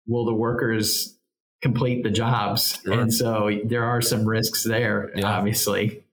will 0.08 0.26
the 0.26 0.34
workers 0.34 1.18
complete 1.62 2.04
the 2.04 2.10
jobs? 2.10 2.80
Sure. 2.84 3.00
And 3.00 3.14
so 3.14 3.52
there 3.66 3.84
are 3.84 4.02
some 4.02 4.26
risks 4.26 4.64
there, 4.64 5.12
yeah. 5.16 5.28
obviously. 5.28 6.04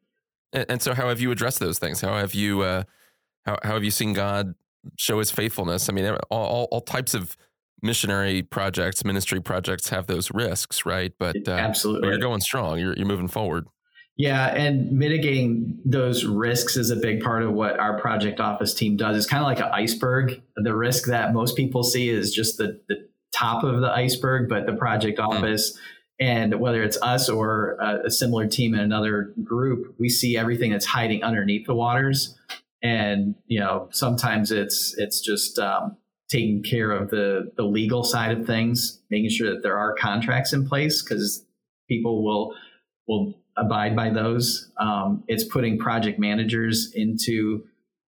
And, 0.52 0.66
and, 0.68 0.82
so, 0.82 0.94
how 0.94 1.08
have 1.08 1.20
you 1.20 1.30
addressed 1.30 1.60
those 1.60 1.78
things? 1.78 2.00
How 2.00 2.16
have 2.16 2.34
you 2.34 2.62
uh, 2.62 2.84
how, 3.44 3.58
how 3.62 3.74
have 3.74 3.84
you 3.84 3.90
seen 3.90 4.12
God 4.12 4.54
show 4.96 5.18
His 5.18 5.30
faithfulness? 5.30 5.88
I 5.88 5.92
mean, 5.92 6.06
all, 6.30 6.44
all, 6.44 6.68
all 6.70 6.80
types 6.80 7.14
of 7.14 7.36
missionary 7.82 8.42
projects, 8.42 9.04
ministry 9.04 9.40
projects 9.40 9.88
have 9.90 10.06
those 10.06 10.30
risks, 10.32 10.86
right? 10.86 11.12
But 11.18 11.36
uh, 11.46 11.52
absolutely, 11.52 12.02
but 12.02 12.08
you're 12.08 12.18
going 12.18 12.40
strong. 12.40 12.78
You're 12.78 12.94
you're 12.94 13.06
moving 13.06 13.28
forward. 13.28 13.66
Yeah, 14.16 14.48
and 14.48 14.90
mitigating 14.90 15.78
those 15.84 16.24
risks 16.24 16.76
is 16.76 16.90
a 16.90 16.96
big 16.96 17.22
part 17.22 17.44
of 17.44 17.52
what 17.52 17.78
our 17.78 18.00
project 18.00 18.40
office 18.40 18.74
team 18.74 18.96
does. 18.96 19.16
It's 19.16 19.26
kind 19.26 19.42
of 19.42 19.46
like 19.46 19.60
an 19.60 19.70
iceberg. 19.72 20.42
The 20.56 20.74
risk 20.74 21.06
that 21.06 21.32
most 21.32 21.56
people 21.56 21.84
see 21.84 22.08
is 22.08 22.34
just 22.34 22.58
the, 22.58 22.80
the 22.88 23.06
top 23.34 23.64
of 23.64 23.80
the 23.80 23.90
iceberg, 23.90 24.48
but 24.48 24.66
the 24.66 24.74
project 24.74 25.18
hmm. 25.18 25.26
office, 25.26 25.72
mm. 25.72 25.80
and 26.20 26.60
whether 26.60 26.82
it's 26.82 27.00
us 27.02 27.28
or 27.28 27.76
a, 27.80 28.06
a, 28.06 28.10
similar 28.10 28.46
team 28.46 28.74
in 28.74 28.80
another 28.80 29.32
group, 29.42 29.94
we 29.98 30.08
see 30.08 30.36
everything 30.36 30.72
that's 30.72 30.86
hiding 30.86 31.22
underneath 31.22 31.66
the 31.66 31.74
waters. 31.74 32.36
and 32.82 33.34
you 33.46 33.58
know 33.58 33.88
sometimes 33.90 34.52
it's 34.52 34.94
it's 34.98 35.20
just 35.20 35.58
um, 35.58 35.96
taking 36.28 36.62
care 36.62 36.90
of 36.90 37.10
the 37.10 37.50
the 37.56 37.64
legal 37.64 38.04
side 38.04 38.36
of 38.36 38.46
things, 38.46 39.00
making 39.10 39.30
sure 39.30 39.50
that 39.50 39.62
there 39.62 39.78
are 39.78 39.94
contracts 39.94 40.52
in 40.52 40.68
place 40.68 41.02
because 41.02 41.44
people 41.88 42.24
will 42.24 42.54
will 43.06 43.34
abide 43.56 43.96
by 43.96 44.10
those. 44.10 44.70
Um, 44.78 45.24
it's 45.26 45.44
putting 45.44 45.78
project 45.78 46.18
managers 46.18 46.92
into 46.94 47.64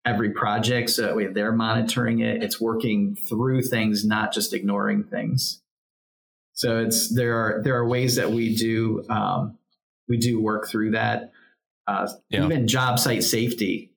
every 0.05 0.31
project 0.31 0.91
so 0.91 1.03
that 1.03 1.17
way 1.17 1.27
they're 1.29 1.53
monitoring 1.53 2.21
it. 2.21 2.43
It's 2.43 2.61
working 2.61 3.17
through 3.17 3.63
things, 3.63 4.05
not 4.05 4.33
just 4.33 4.53
ignoring 4.53 5.05
things. 5.05 5.61
So 6.55 6.79
it's 6.79 7.15
there 7.15 7.37
are 7.37 7.63
there 7.63 7.77
are 7.77 7.87
ways 7.87 8.17
that 8.17 8.31
we 8.31 8.55
do 8.55 9.05
um, 9.09 9.59
we 10.09 10.17
do 10.17 10.41
work 10.41 10.69
through 10.69 10.93
that. 10.93 11.33
Uh, 11.87 12.09
yeah. 12.29 12.45
Even 12.45 12.69
job 12.69 12.99
site 12.99 13.25
safety 13.25 13.91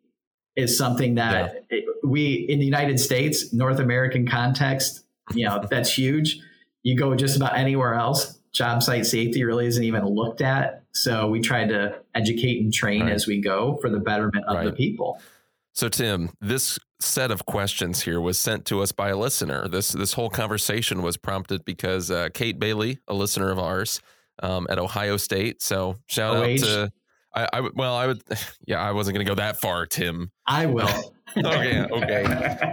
is 0.56 0.78
something 0.78 1.16
that 1.16 1.66
yeah. 1.70 1.78
it, 1.78 1.86
we 2.04 2.34
in 2.36 2.60
the 2.60 2.66
United 2.66 3.00
States, 3.00 3.54
North 3.54 3.80
American 3.80 4.28
context, 4.28 5.04
you 5.34 5.48
know, 5.48 5.64
that's 5.70 5.96
huge. 5.96 6.40
You 6.84 6.98
go 6.98 7.16
just 7.16 7.36
about 7.36 7.58
anywhere 7.58 7.96
else, 7.96 8.40
job 8.54 8.82
site 8.82 9.06
safety 9.06 9.44
really 9.44 9.68
isn't 9.68 9.84
even 9.84 10.06
looked 10.06 10.42
at. 10.42 10.84
So 10.94 11.28
we 11.28 11.42
try 11.42 11.66
to 11.66 12.00
educate 12.14 12.62
and 12.62 12.74
train 12.74 13.04
right. 13.04 13.12
as 13.12 13.28
we 13.28 13.42
go 13.42 13.78
for 13.82 13.90
the 13.90 14.00
betterment 14.00 14.46
of 14.46 14.58
right. 14.58 14.66
the 14.66 14.72
people. 14.72 15.20
So 15.76 15.90
Tim, 15.90 16.32
this 16.40 16.80
set 17.02 17.32
of 17.32 17.46
questions 17.46 18.02
here 18.02 18.22
was 18.22 18.40
sent 18.40 18.66
to 18.68 18.82
us 18.82 18.94
by 18.94 19.10
a 19.10 19.18
listener. 19.18 19.68
This 19.68 19.92
this 19.92 20.14
whole 20.14 20.30
conversation 20.30 21.02
was 21.02 21.18
prompted 21.18 21.66
because 21.66 22.10
uh, 22.10 22.30
Kate 22.34 22.58
Bailey, 22.58 23.00
a 23.10 23.14
listener 23.14 23.52
of 23.52 23.60
ours 23.60 24.02
um, 24.42 24.68
at 24.70 24.80
Ohio 24.80 25.18
State. 25.18 25.62
So 25.62 25.98
shout 26.08 26.38
out 26.38 26.58
to 26.60 26.92
I, 27.36 27.48
I 27.52 27.70
well 27.76 27.94
I 27.94 28.08
would 28.08 28.24
yeah 28.68 28.80
I 28.80 28.94
wasn't 28.94 29.16
going 29.16 29.26
to 29.26 29.30
go 29.30 29.36
that 29.36 29.60
far, 29.60 29.86
Tim. 29.86 30.32
I 30.48 30.66
will. 30.66 31.14
okay, 31.38 31.82
okay. 31.92 32.24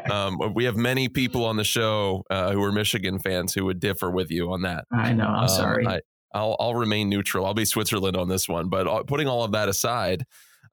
Um, 0.08 0.38
we 0.54 0.64
have 0.64 0.76
many 0.76 1.08
people 1.08 1.44
on 1.44 1.56
the 1.56 1.64
show 1.64 2.22
uh, 2.30 2.52
who 2.52 2.62
are 2.62 2.70
Michigan 2.70 3.18
fans 3.18 3.52
who 3.52 3.64
would 3.64 3.80
differ 3.80 4.12
with 4.12 4.30
you 4.30 4.52
on 4.52 4.62
that. 4.62 4.84
I 4.92 5.12
know. 5.12 5.26
I'm 5.26 5.44
um, 5.44 5.48
sorry. 5.48 5.86
I, 5.86 6.00
will 6.34 6.56
I'll 6.60 6.74
remain 6.76 7.08
neutral. 7.08 7.46
I'll 7.46 7.54
be 7.54 7.64
Switzerland 7.64 8.16
on 8.16 8.28
this 8.28 8.48
one. 8.48 8.68
But 8.68 8.86
uh, 8.86 9.02
putting 9.02 9.26
all 9.26 9.42
of 9.42 9.52
that 9.52 9.68
aside, 9.68 10.24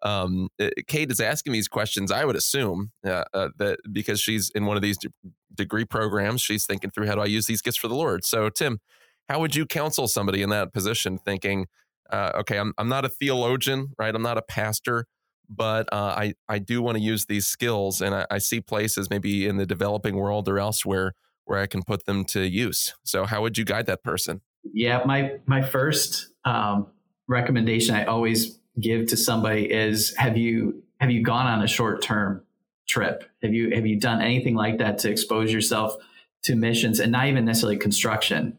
um, 0.01 0.49
uh, 0.59 0.69
Kate 0.87 1.11
is 1.11 1.19
asking 1.19 1.53
these 1.53 1.67
questions. 1.67 2.11
I 2.11 2.25
would 2.25 2.35
assume 2.35 2.91
uh, 3.05 3.23
uh, 3.33 3.49
that 3.57 3.79
because 3.91 4.19
she's 4.19 4.49
in 4.51 4.65
one 4.65 4.75
of 4.75 4.81
these 4.81 4.97
de- 4.97 5.09
degree 5.53 5.85
programs, 5.85 6.41
she's 6.41 6.65
thinking 6.65 6.91
through 6.91 7.07
how 7.07 7.15
do 7.15 7.21
I 7.21 7.25
use 7.25 7.45
these 7.45 7.61
gifts 7.61 7.77
for 7.77 7.87
the 7.87 7.95
Lord. 7.95 8.25
So, 8.25 8.49
Tim, 8.49 8.79
how 9.27 9.39
would 9.39 9.55
you 9.55 9.65
counsel 9.65 10.07
somebody 10.07 10.41
in 10.41 10.49
that 10.49 10.73
position, 10.73 11.17
thinking, 11.17 11.67
uh, 12.09 12.31
okay, 12.35 12.57
I'm 12.57 12.73
I'm 12.77 12.89
not 12.89 13.05
a 13.05 13.09
theologian, 13.09 13.93
right? 13.99 14.13
I'm 14.13 14.23
not 14.23 14.37
a 14.37 14.41
pastor 14.41 15.05
but 15.49 15.91
uh, 15.91 16.13
I 16.15 16.33
I 16.47 16.59
do 16.59 16.81
want 16.81 16.97
to 16.97 17.03
use 17.03 17.25
these 17.25 17.47
skills, 17.47 18.01
and 18.01 18.13
I, 18.13 18.25
I, 18.29 18.37
see 18.37 18.61
places 18.61 19.09
maybe 19.09 19.47
in 19.47 19.57
the 19.57 19.65
developing 19.65 20.15
world 20.15 20.47
or 20.47 20.59
elsewhere 20.59 21.13
where 21.45 21.59
I 21.59 21.65
can 21.65 21.81
put 21.81 22.05
them 22.05 22.23
to 22.25 22.47
use. 22.47 22.93
So, 23.03 23.25
how 23.25 23.41
would 23.41 23.57
you 23.57 23.65
guide 23.65 23.87
that 23.87 24.03
person? 24.03 24.41
Yeah, 24.73 25.01
my 25.05 25.39
my 25.47 25.61
first 25.61 26.29
um, 26.45 26.87
recommendation 27.27 27.95
I 27.95 28.05
always 28.05 28.58
give 28.79 29.07
to 29.07 29.17
somebody 29.17 29.71
is: 29.71 30.15
Have 30.17 30.37
you 30.37 30.83
have 30.99 31.11
you 31.11 31.23
gone 31.23 31.47
on 31.47 31.63
a 31.63 31.67
short 31.67 32.01
term 32.01 32.43
trip? 32.87 33.23
Have 33.41 33.53
you 33.53 33.75
have 33.75 33.85
you 33.85 33.99
done 33.99 34.21
anything 34.21 34.55
like 34.55 34.77
that 34.79 34.99
to 34.99 35.11
expose 35.11 35.51
yourself 35.51 35.95
to 36.43 36.55
missions, 36.55 36.99
and 36.99 37.11
not 37.11 37.27
even 37.27 37.45
necessarily 37.45 37.77
construction? 37.77 38.57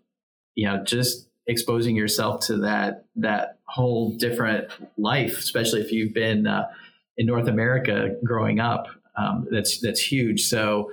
You 0.54 0.68
know, 0.68 0.84
just 0.84 1.28
exposing 1.46 1.96
yourself 1.96 2.46
to 2.46 2.58
that 2.58 3.06
that 3.16 3.58
whole 3.64 4.10
different 4.16 4.68
life, 4.96 5.38
especially 5.38 5.80
if 5.80 5.92
you've 5.92 6.14
been 6.14 6.46
uh, 6.46 6.68
in 7.16 7.26
North 7.26 7.48
America 7.48 8.16
growing 8.24 8.60
up. 8.60 8.88
Um, 9.16 9.48
that's 9.50 9.80
that's 9.80 10.00
huge. 10.00 10.44
So 10.44 10.92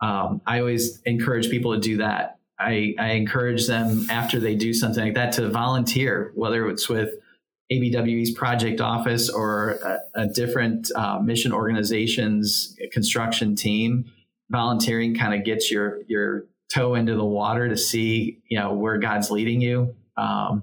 um, 0.00 0.40
I 0.46 0.60
always 0.60 1.00
encourage 1.02 1.50
people 1.50 1.74
to 1.74 1.80
do 1.80 1.98
that. 1.98 2.38
I, 2.58 2.94
I 2.98 3.10
encourage 3.12 3.66
them 3.66 4.06
after 4.10 4.40
they 4.40 4.54
do 4.54 4.72
something 4.72 5.04
like 5.04 5.14
that 5.14 5.32
to 5.34 5.48
volunteer, 5.50 6.32
whether 6.34 6.68
it's 6.68 6.88
with 6.88 7.10
ABWE's 7.70 8.30
project 8.30 8.80
office 8.80 9.28
or 9.28 9.72
a, 9.84 10.22
a 10.22 10.26
different 10.26 10.90
uh, 10.94 11.18
mission 11.18 11.52
organization's 11.52 12.76
construction 12.92 13.56
team. 13.56 14.04
Volunteering 14.50 15.16
kind 15.16 15.34
of 15.34 15.44
gets 15.44 15.70
your 15.70 16.02
your 16.06 16.46
toe 16.72 16.94
into 16.94 17.14
the 17.14 17.24
water 17.24 17.68
to 17.68 17.76
see 17.76 18.40
you 18.48 18.58
know 18.58 18.74
where 18.74 18.98
God's 18.98 19.30
leading 19.30 19.60
you. 19.60 19.94
Um, 20.16 20.62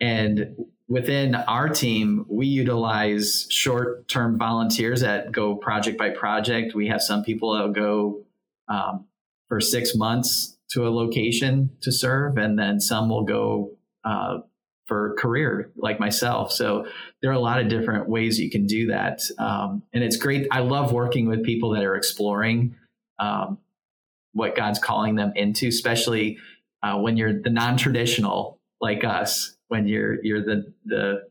and 0.00 0.56
within 0.88 1.34
our 1.34 1.68
team, 1.68 2.26
we 2.28 2.46
utilize 2.46 3.46
short 3.48 4.08
term 4.08 4.38
volunteers 4.38 5.00
that 5.02 5.32
go 5.32 5.54
project 5.54 5.98
by 5.98 6.10
project. 6.10 6.74
We 6.74 6.88
have 6.88 7.02
some 7.02 7.22
people 7.22 7.56
that 7.56 7.72
go 7.72 8.24
um, 8.68 9.06
for 9.48 9.60
six 9.60 9.94
months 9.94 10.56
to 10.70 10.86
a 10.86 10.90
location 10.90 11.70
to 11.82 11.92
serve, 11.92 12.36
and 12.36 12.58
then 12.58 12.80
some 12.80 13.08
will 13.08 13.24
go 13.24 13.70
uh, 14.04 14.38
for 14.86 15.14
career, 15.18 15.70
like 15.76 15.98
myself. 15.98 16.52
So 16.52 16.86
there 17.20 17.30
are 17.30 17.34
a 17.34 17.40
lot 17.40 17.60
of 17.60 17.68
different 17.68 18.08
ways 18.08 18.38
you 18.38 18.50
can 18.50 18.66
do 18.66 18.86
that. 18.88 19.22
Um, 19.38 19.82
and 19.92 20.04
it's 20.04 20.16
great. 20.16 20.46
I 20.50 20.60
love 20.60 20.92
working 20.92 21.26
with 21.26 21.44
people 21.44 21.70
that 21.70 21.84
are 21.84 21.96
exploring 21.96 22.76
um, 23.18 23.58
what 24.32 24.54
God's 24.54 24.78
calling 24.78 25.16
them 25.16 25.32
into, 25.34 25.68
especially 25.68 26.38
uh, 26.82 26.98
when 26.98 27.16
you're 27.16 27.40
the 27.40 27.50
non 27.50 27.76
traditional 27.76 28.60
like 28.80 29.04
us 29.04 29.56
when 29.68 29.88
you're 29.88 30.22
you're 30.22 30.42
the 30.42 30.72
the 30.84 31.22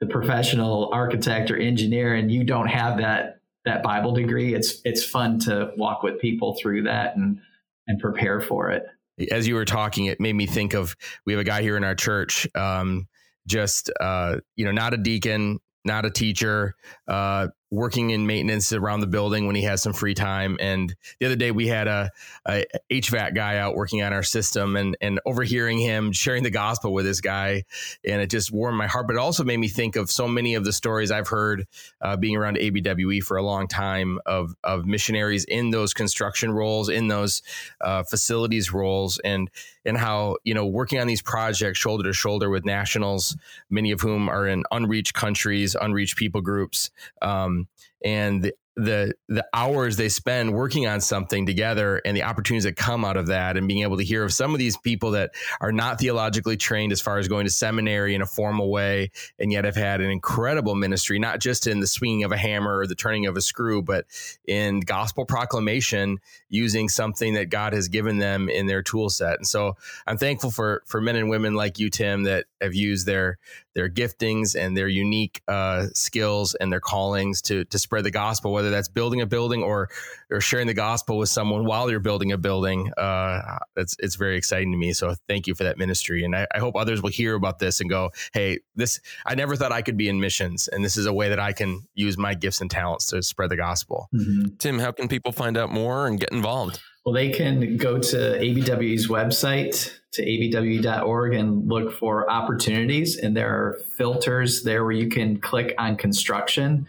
the 0.00 0.06
professional 0.06 0.90
architect 0.92 1.50
or 1.50 1.56
engineer 1.56 2.14
and 2.14 2.30
you 2.30 2.44
don't 2.44 2.68
have 2.68 2.98
that 2.98 3.40
that 3.64 3.82
Bible 3.82 4.12
degree, 4.12 4.54
it's 4.54 4.80
it's 4.84 5.04
fun 5.04 5.38
to 5.40 5.72
walk 5.76 6.02
with 6.02 6.20
people 6.20 6.56
through 6.60 6.84
that 6.84 7.16
and 7.16 7.40
and 7.86 8.00
prepare 8.00 8.40
for 8.40 8.70
it. 8.70 8.86
As 9.30 9.46
you 9.48 9.54
were 9.54 9.64
talking, 9.64 10.06
it 10.06 10.20
made 10.20 10.34
me 10.34 10.46
think 10.46 10.74
of 10.74 10.94
we 11.24 11.32
have 11.32 11.40
a 11.40 11.44
guy 11.44 11.62
here 11.62 11.76
in 11.76 11.84
our 11.84 11.94
church, 11.94 12.46
um, 12.54 13.08
just 13.46 13.90
uh, 14.00 14.36
you 14.56 14.64
know, 14.64 14.72
not 14.72 14.94
a 14.94 14.96
deacon, 14.96 15.58
not 15.84 16.04
a 16.04 16.10
teacher, 16.10 16.74
uh, 17.08 17.48
working 17.76 18.08
in 18.08 18.26
maintenance 18.26 18.72
around 18.72 19.00
the 19.00 19.06
building 19.06 19.46
when 19.46 19.54
he 19.54 19.62
has 19.62 19.82
some 19.82 19.92
free 19.92 20.14
time. 20.14 20.56
And 20.60 20.94
the 21.20 21.26
other 21.26 21.36
day 21.36 21.50
we 21.50 21.66
had 21.66 21.86
a, 21.88 22.10
a, 22.48 22.64
HVAC 22.90 23.34
guy 23.34 23.58
out 23.58 23.76
working 23.76 24.02
on 24.02 24.14
our 24.14 24.22
system 24.22 24.76
and, 24.76 24.96
and 25.02 25.20
overhearing 25.26 25.78
him 25.78 26.10
sharing 26.10 26.42
the 26.42 26.50
gospel 26.50 26.94
with 26.94 27.04
this 27.04 27.20
guy. 27.20 27.64
And 28.08 28.22
it 28.22 28.30
just 28.30 28.50
warmed 28.50 28.78
my 28.78 28.86
heart, 28.86 29.06
but 29.06 29.12
it 29.12 29.18
also 29.18 29.44
made 29.44 29.58
me 29.58 29.68
think 29.68 29.96
of 29.96 30.10
so 30.10 30.26
many 30.26 30.54
of 30.54 30.64
the 30.64 30.72
stories 30.72 31.10
I've 31.10 31.28
heard 31.28 31.66
uh, 32.00 32.16
being 32.16 32.34
around 32.34 32.56
ABWE 32.56 33.22
for 33.22 33.36
a 33.36 33.42
long 33.42 33.68
time 33.68 34.20
of, 34.24 34.54
of 34.64 34.86
missionaries 34.86 35.44
in 35.44 35.70
those 35.70 35.92
construction 35.92 36.52
roles, 36.52 36.88
in 36.88 37.08
those 37.08 37.42
uh, 37.82 38.04
facilities 38.04 38.72
roles 38.72 39.18
and, 39.18 39.50
and 39.84 39.98
how, 39.98 40.36
you 40.44 40.54
know, 40.54 40.64
working 40.64 40.98
on 40.98 41.06
these 41.06 41.22
projects 41.22 41.78
shoulder 41.78 42.04
to 42.04 42.14
shoulder 42.14 42.48
with 42.48 42.64
nationals, 42.64 43.36
many 43.68 43.90
of 43.90 44.00
whom 44.00 44.30
are 44.30 44.46
in 44.46 44.64
unreached 44.70 45.12
countries, 45.12 45.76
unreached 45.78 46.16
people 46.16 46.40
groups. 46.40 46.90
Um, 47.20 47.65
and 48.04 48.42
the, 48.42 48.52
the 48.76 49.14
the 49.28 49.44
hours 49.54 49.96
they 49.96 50.10
spend 50.10 50.52
working 50.52 50.86
on 50.86 51.00
something 51.00 51.46
together 51.46 52.00
and 52.04 52.14
the 52.14 52.22
opportunities 52.22 52.64
that 52.64 52.76
come 52.76 53.06
out 53.06 53.16
of 53.16 53.28
that 53.28 53.56
and 53.56 53.66
being 53.66 53.82
able 53.82 53.96
to 53.96 54.04
hear 54.04 54.22
of 54.22 54.32
some 54.34 54.52
of 54.52 54.58
these 54.58 54.76
people 54.76 55.12
that 55.12 55.30
are 55.62 55.72
not 55.72 55.98
theologically 55.98 56.58
trained 56.58 56.92
as 56.92 57.00
far 57.00 57.18
as 57.18 57.26
going 57.26 57.46
to 57.46 57.50
seminary 57.50 58.14
in 58.14 58.20
a 58.20 58.26
formal 58.26 58.70
way 58.70 59.10
and 59.38 59.50
yet 59.50 59.64
have 59.64 59.76
had 59.76 60.02
an 60.02 60.10
incredible 60.10 60.74
ministry 60.74 61.18
not 61.18 61.40
just 61.40 61.66
in 61.66 61.80
the 61.80 61.86
swinging 61.86 62.22
of 62.22 62.32
a 62.32 62.36
hammer 62.36 62.76
or 62.78 62.86
the 62.86 62.94
turning 62.94 63.24
of 63.24 63.34
a 63.34 63.40
screw 63.40 63.80
but 63.80 64.04
in 64.46 64.80
gospel 64.80 65.24
proclamation 65.24 66.18
using 66.50 66.90
something 66.90 67.34
that 67.34 67.48
God 67.48 67.72
has 67.72 67.88
given 67.88 68.18
them 68.18 68.48
in 68.48 68.66
their 68.66 68.82
tool 68.82 69.08
set. 69.08 69.36
And 69.36 69.46
so 69.46 69.76
I'm 70.06 70.18
thankful 70.18 70.50
for 70.50 70.82
for 70.86 71.00
men 71.00 71.16
and 71.16 71.30
women 71.30 71.54
like 71.54 71.78
you 71.78 71.88
Tim 71.90 72.24
that 72.24 72.44
have 72.60 72.74
used 72.74 73.06
their 73.06 73.38
their 73.76 73.90
giftings 73.90 74.58
and 74.58 74.74
their 74.74 74.88
unique 74.88 75.42
uh, 75.48 75.86
skills 75.92 76.54
and 76.54 76.72
their 76.72 76.80
callings 76.80 77.42
to 77.42 77.64
to 77.66 77.78
spread 77.78 78.04
the 78.04 78.10
gospel, 78.10 78.50
whether 78.50 78.70
that's 78.70 78.88
building 78.88 79.20
a 79.20 79.26
building 79.26 79.62
or 79.62 79.90
or 80.30 80.40
sharing 80.40 80.66
the 80.66 80.74
gospel 80.74 81.18
with 81.18 81.28
someone 81.28 81.66
while 81.66 81.90
you're 81.90 82.00
building 82.00 82.32
a 82.32 82.38
building. 82.38 82.90
Uh, 82.96 83.58
it's 83.76 83.94
it's 83.98 84.16
very 84.16 84.38
exciting 84.38 84.72
to 84.72 84.78
me. 84.78 84.94
So 84.94 85.14
thank 85.28 85.46
you 85.46 85.54
for 85.54 85.64
that 85.64 85.76
ministry, 85.76 86.24
and 86.24 86.34
I, 86.34 86.46
I, 86.54 86.58
hope 86.58 86.74
others 86.74 87.02
will 87.02 87.10
hear 87.10 87.34
about 87.34 87.58
this 87.58 87.80
and 87.82 87.90
go, 87.90 88.10
"Hey, 88.32 88.60
this 88.74 88.98
I 89.26 89.34
never 89.34 89.56
thought 89.56 89.72
I 89.72 89.82
could 89.82 89.98
be 89.98 90.08
in 90.08 90.18
missions, 90.18 90.68
and 90.68 90.82
this 90.82 90.96
is 90.96 91.04
a 91.04 91.12
way 91.12 91.28
that 91.28 91.38
I 91.38 91.52
can 91.52 91.86
use 91.94 92.16
my 92.16 92.32
gifts 92.32 92.62
and 92.62 92.70
talents 92.70 93.06
to 93.08 93.22
spread 93.22 93.50
the 93.50 93.56
gospel." 93.56 94.08
Mm-hmm. 94.14 94.56
Tim, 94.56 94.78
how 94.78 94.92
can 94.92 95.06
people 95.06 95.32
find 95.32 95.58
out 95.58 95.70
more 95.70 96.06
and 96.06 96.18
get 96.18 96.32
involved? 96.32 96.80
Well, 97.06 97.14
they 97.14 97.30
can 97.30 97.76
go 97.76 97.98
to 97.98 98.16
ABWE's 98.16 99.06
website 99.06 99.96
to 100.16 100.22
abwe.org, 100.24 101.34
and 101.34 101.68
look 101.68 101.92
for 101.92 102.28
opportunities. 102.28 103.18
And 103.18 103.36
there 103.36 103.50
are 103.50 103.78
filters 103.96 104.62
there 104.64 104.82
where 104.82 104.92
you 104.92 105.08
can 105.08 105.38
click 105.38 105.74
on 105.78 105.96
construction. 105.96 106.88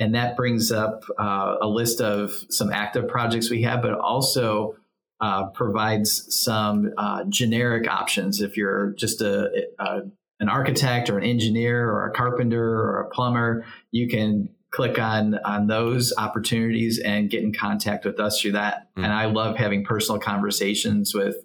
And 0.00 0.14
that 0.16 0.36
brings 0.36 0.72
up 0.72 1.04
uh, 1.18 1.56
a 1.62 1.68
list 1.68 2.00
of 2.00 2.32
some 2.50 2.72
active 2.72 3.08
projects 3.08 3.48
we 3.48 3.62
have, 3.62 3.80
but 3.80 3.92
also 3.92 4.76
uh, 5.20 5.46
provides 5.50 6.34
some 6.34 6.92
uh, 6.98 7.24
generic 7.28 7.88
options. 7.88 8.40
If 8.40 8.56
you're 8.56 8.90
just 8.98 9.20
a, 9.20 9.68
a, 9.78 10.00
an 10.40 10.48
architect 10.48 11.08
or 11.08 11.18
an 11.18 11.24
engineer 11.24 11.88
or 11.88 12.08
a 12.08 12.12
carpenter 12.12 12.62
or 12.62 13.02
a 13.02 13.08
plumber, 13.08 13.64
you 13.92 14.08
can 14.08 14.48
click 14.74 14.98
on 14.98 15.36
on 15.44 15.68
those 15.68 16.12
opportunities 16.18 16.98
and 16.98 17.30
get 17.30 17.42
in 17.42 17.52
contact 17.52 18.04
with 18.04 18.18
us 18.18 18.40
through 18.40 18.52
that. 18.52 18.88
Mm. 18.96 19.04
And 19.04 19.12
I 19.12 19.26
love 19.26 19.56
having 19.56 19.84
personal 19.84 20.20
conversations 20.20 21.14
with 21.14 21.36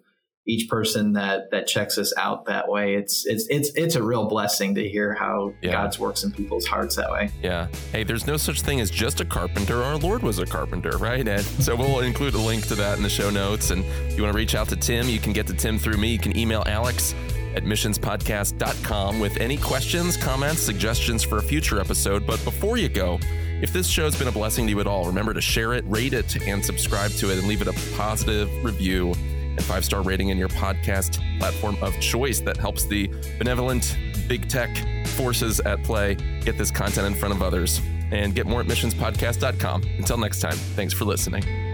each 0.48 0.68
person 0.68 1.14
that 1.14 1.52
that 1.52 1.68
checks 1.68 2.00
us 2.00 2.12
out 2.18 2.46
that 2.46 2.68
way. 2.68 2.96
It's 2.96 3.28
it's 3.28 3.46
it's 3.50 3.70
it's 3.76 3.96
a 3.96 4.02
real 4.02 4.28
blessing 4.28 4.74
to 4.76 4.90
hear 4.90 5.14
how 5.14 5.54
yeah. 5.62 5.74
God's 5.74 6.00
works 6.00 6.24
in 6.24 6.32
people's 6.32 6.66
hearts 6.66 6.96
that 6.96 7.12
way. 7.12 7.30
Yeah. 7.44 7.68
Hey, 7.92 8.04
there's 8.04 8.26
no 8.26 8.36
such 8.36 8.62
thing 8.62 8.80
as 8.80 8.90
just 8.90 9.22
a 9.22 9.26
carpenter. 9.26 9.84
Our 9.84 9.98
Lord 9.98 10.24
was 10.24 10.40
a 10.40 10.48
carpenter, 10.48 10.98
right? 10.98 11.28
And 11.28 11.44
so 11.44 11.76
we'll 11.76 12.00
include 12.00 12.34
a 12.34 12.40
link 12.40 12.66
to 12.68 12.76
that 12.76 12.98
in 12.98 13.04
the 13.04 13.10
show 13.10 13.30
notes. 13.30 13.70
And 13.70 13.86
if 13.86 14.18
you 14.18 14.24
want 14.24 14.34
to 14.34 14.38
reach 14.38 14.56
out 14.56 14.70
to 14.70 14.76
Tim, 14.76 15.08
you 15.08 15.20
can 15.20 15.34
get 15.34 15.46
to 15.48 15.54
Tim 15.54 15.78
through 15.78 15.98
me. 15.98 16.14
You 16.14 16.20
can 16.20 16.36
email 16.36 16.64
Alex 16.66 17.14
at 17.60 17.66
missionspodcast.com 17.66 19.20
with 19.20 19.38
any 19.38 19.58
questions, 19.58 20.16
comments, 20.16 20.62
suggestions 20.62 21.24
for 21.24 21.38
a 21.38 21.42
future 21.42 21.80
episode. 21.80 22.26
But 22.26 22.42
before 22.46 22.78
you 22.78 22.88
go, 22.88 23.20
if 23.62 23.74
this 23.74 23.88
show 23.88 24.06
has 24.06 24.18
been 24.18 24.30
a 24.30 24.32
blessing 24.32 24.66
to 24.68 24.72
you 24.72 24.80
at 24.80 24.88
all, 24.88 25.06
remember 25.06 25.34
to 25.34 25.42
share 25.42 25.74
it, 25.74 25.84
rate 25.88 26.14
it, 26.14 26.42
and 26.48 26.64
subscribe 26.64 27.12
to 27.12 27.32
it, 27.32 27.38
and 27.38 27.48
leave 27.48 27.62
it 27.62 27.68
a 27.68 27.74
positive 27.98 28.50
review 28.64 29.14
and 29.14 29.64
five 29.64 29.84
star 29.84 30.02
rating 30.02 30.30
in 30.30 30.38
your 30.38 30.48
podcast 30.48 31.20
platform 31.40 31.76
of 31.82 32.00
choice 32.00 32.40
that 32.40 32.56
helps 32.56 32.86
the 32.86 33.08
benevolent 33.38 33.98
big 34.30 34.48
tech 34.48 34.70
forces 35.08 35.60
at 35.62 35.84
play 35.84 36.16
get 36.42 36.58
this 36.58 36.72
content 36.72 37.08
in 37.08 37.14
front 37.14 37.36
of 37.36 37.42
others. 37.42 37.82
And 38.12 38.34
get 38.34 38.48
more 38.48 38.62
at 38.62 38.66
missionspodcast.com. 38.66 39.84
Until 40.00 40.18
next 40.18 40.40
time, 40.40 40.56
thanks 40.56 40.96
for 40.96 41.06
listening. 41.06 41.69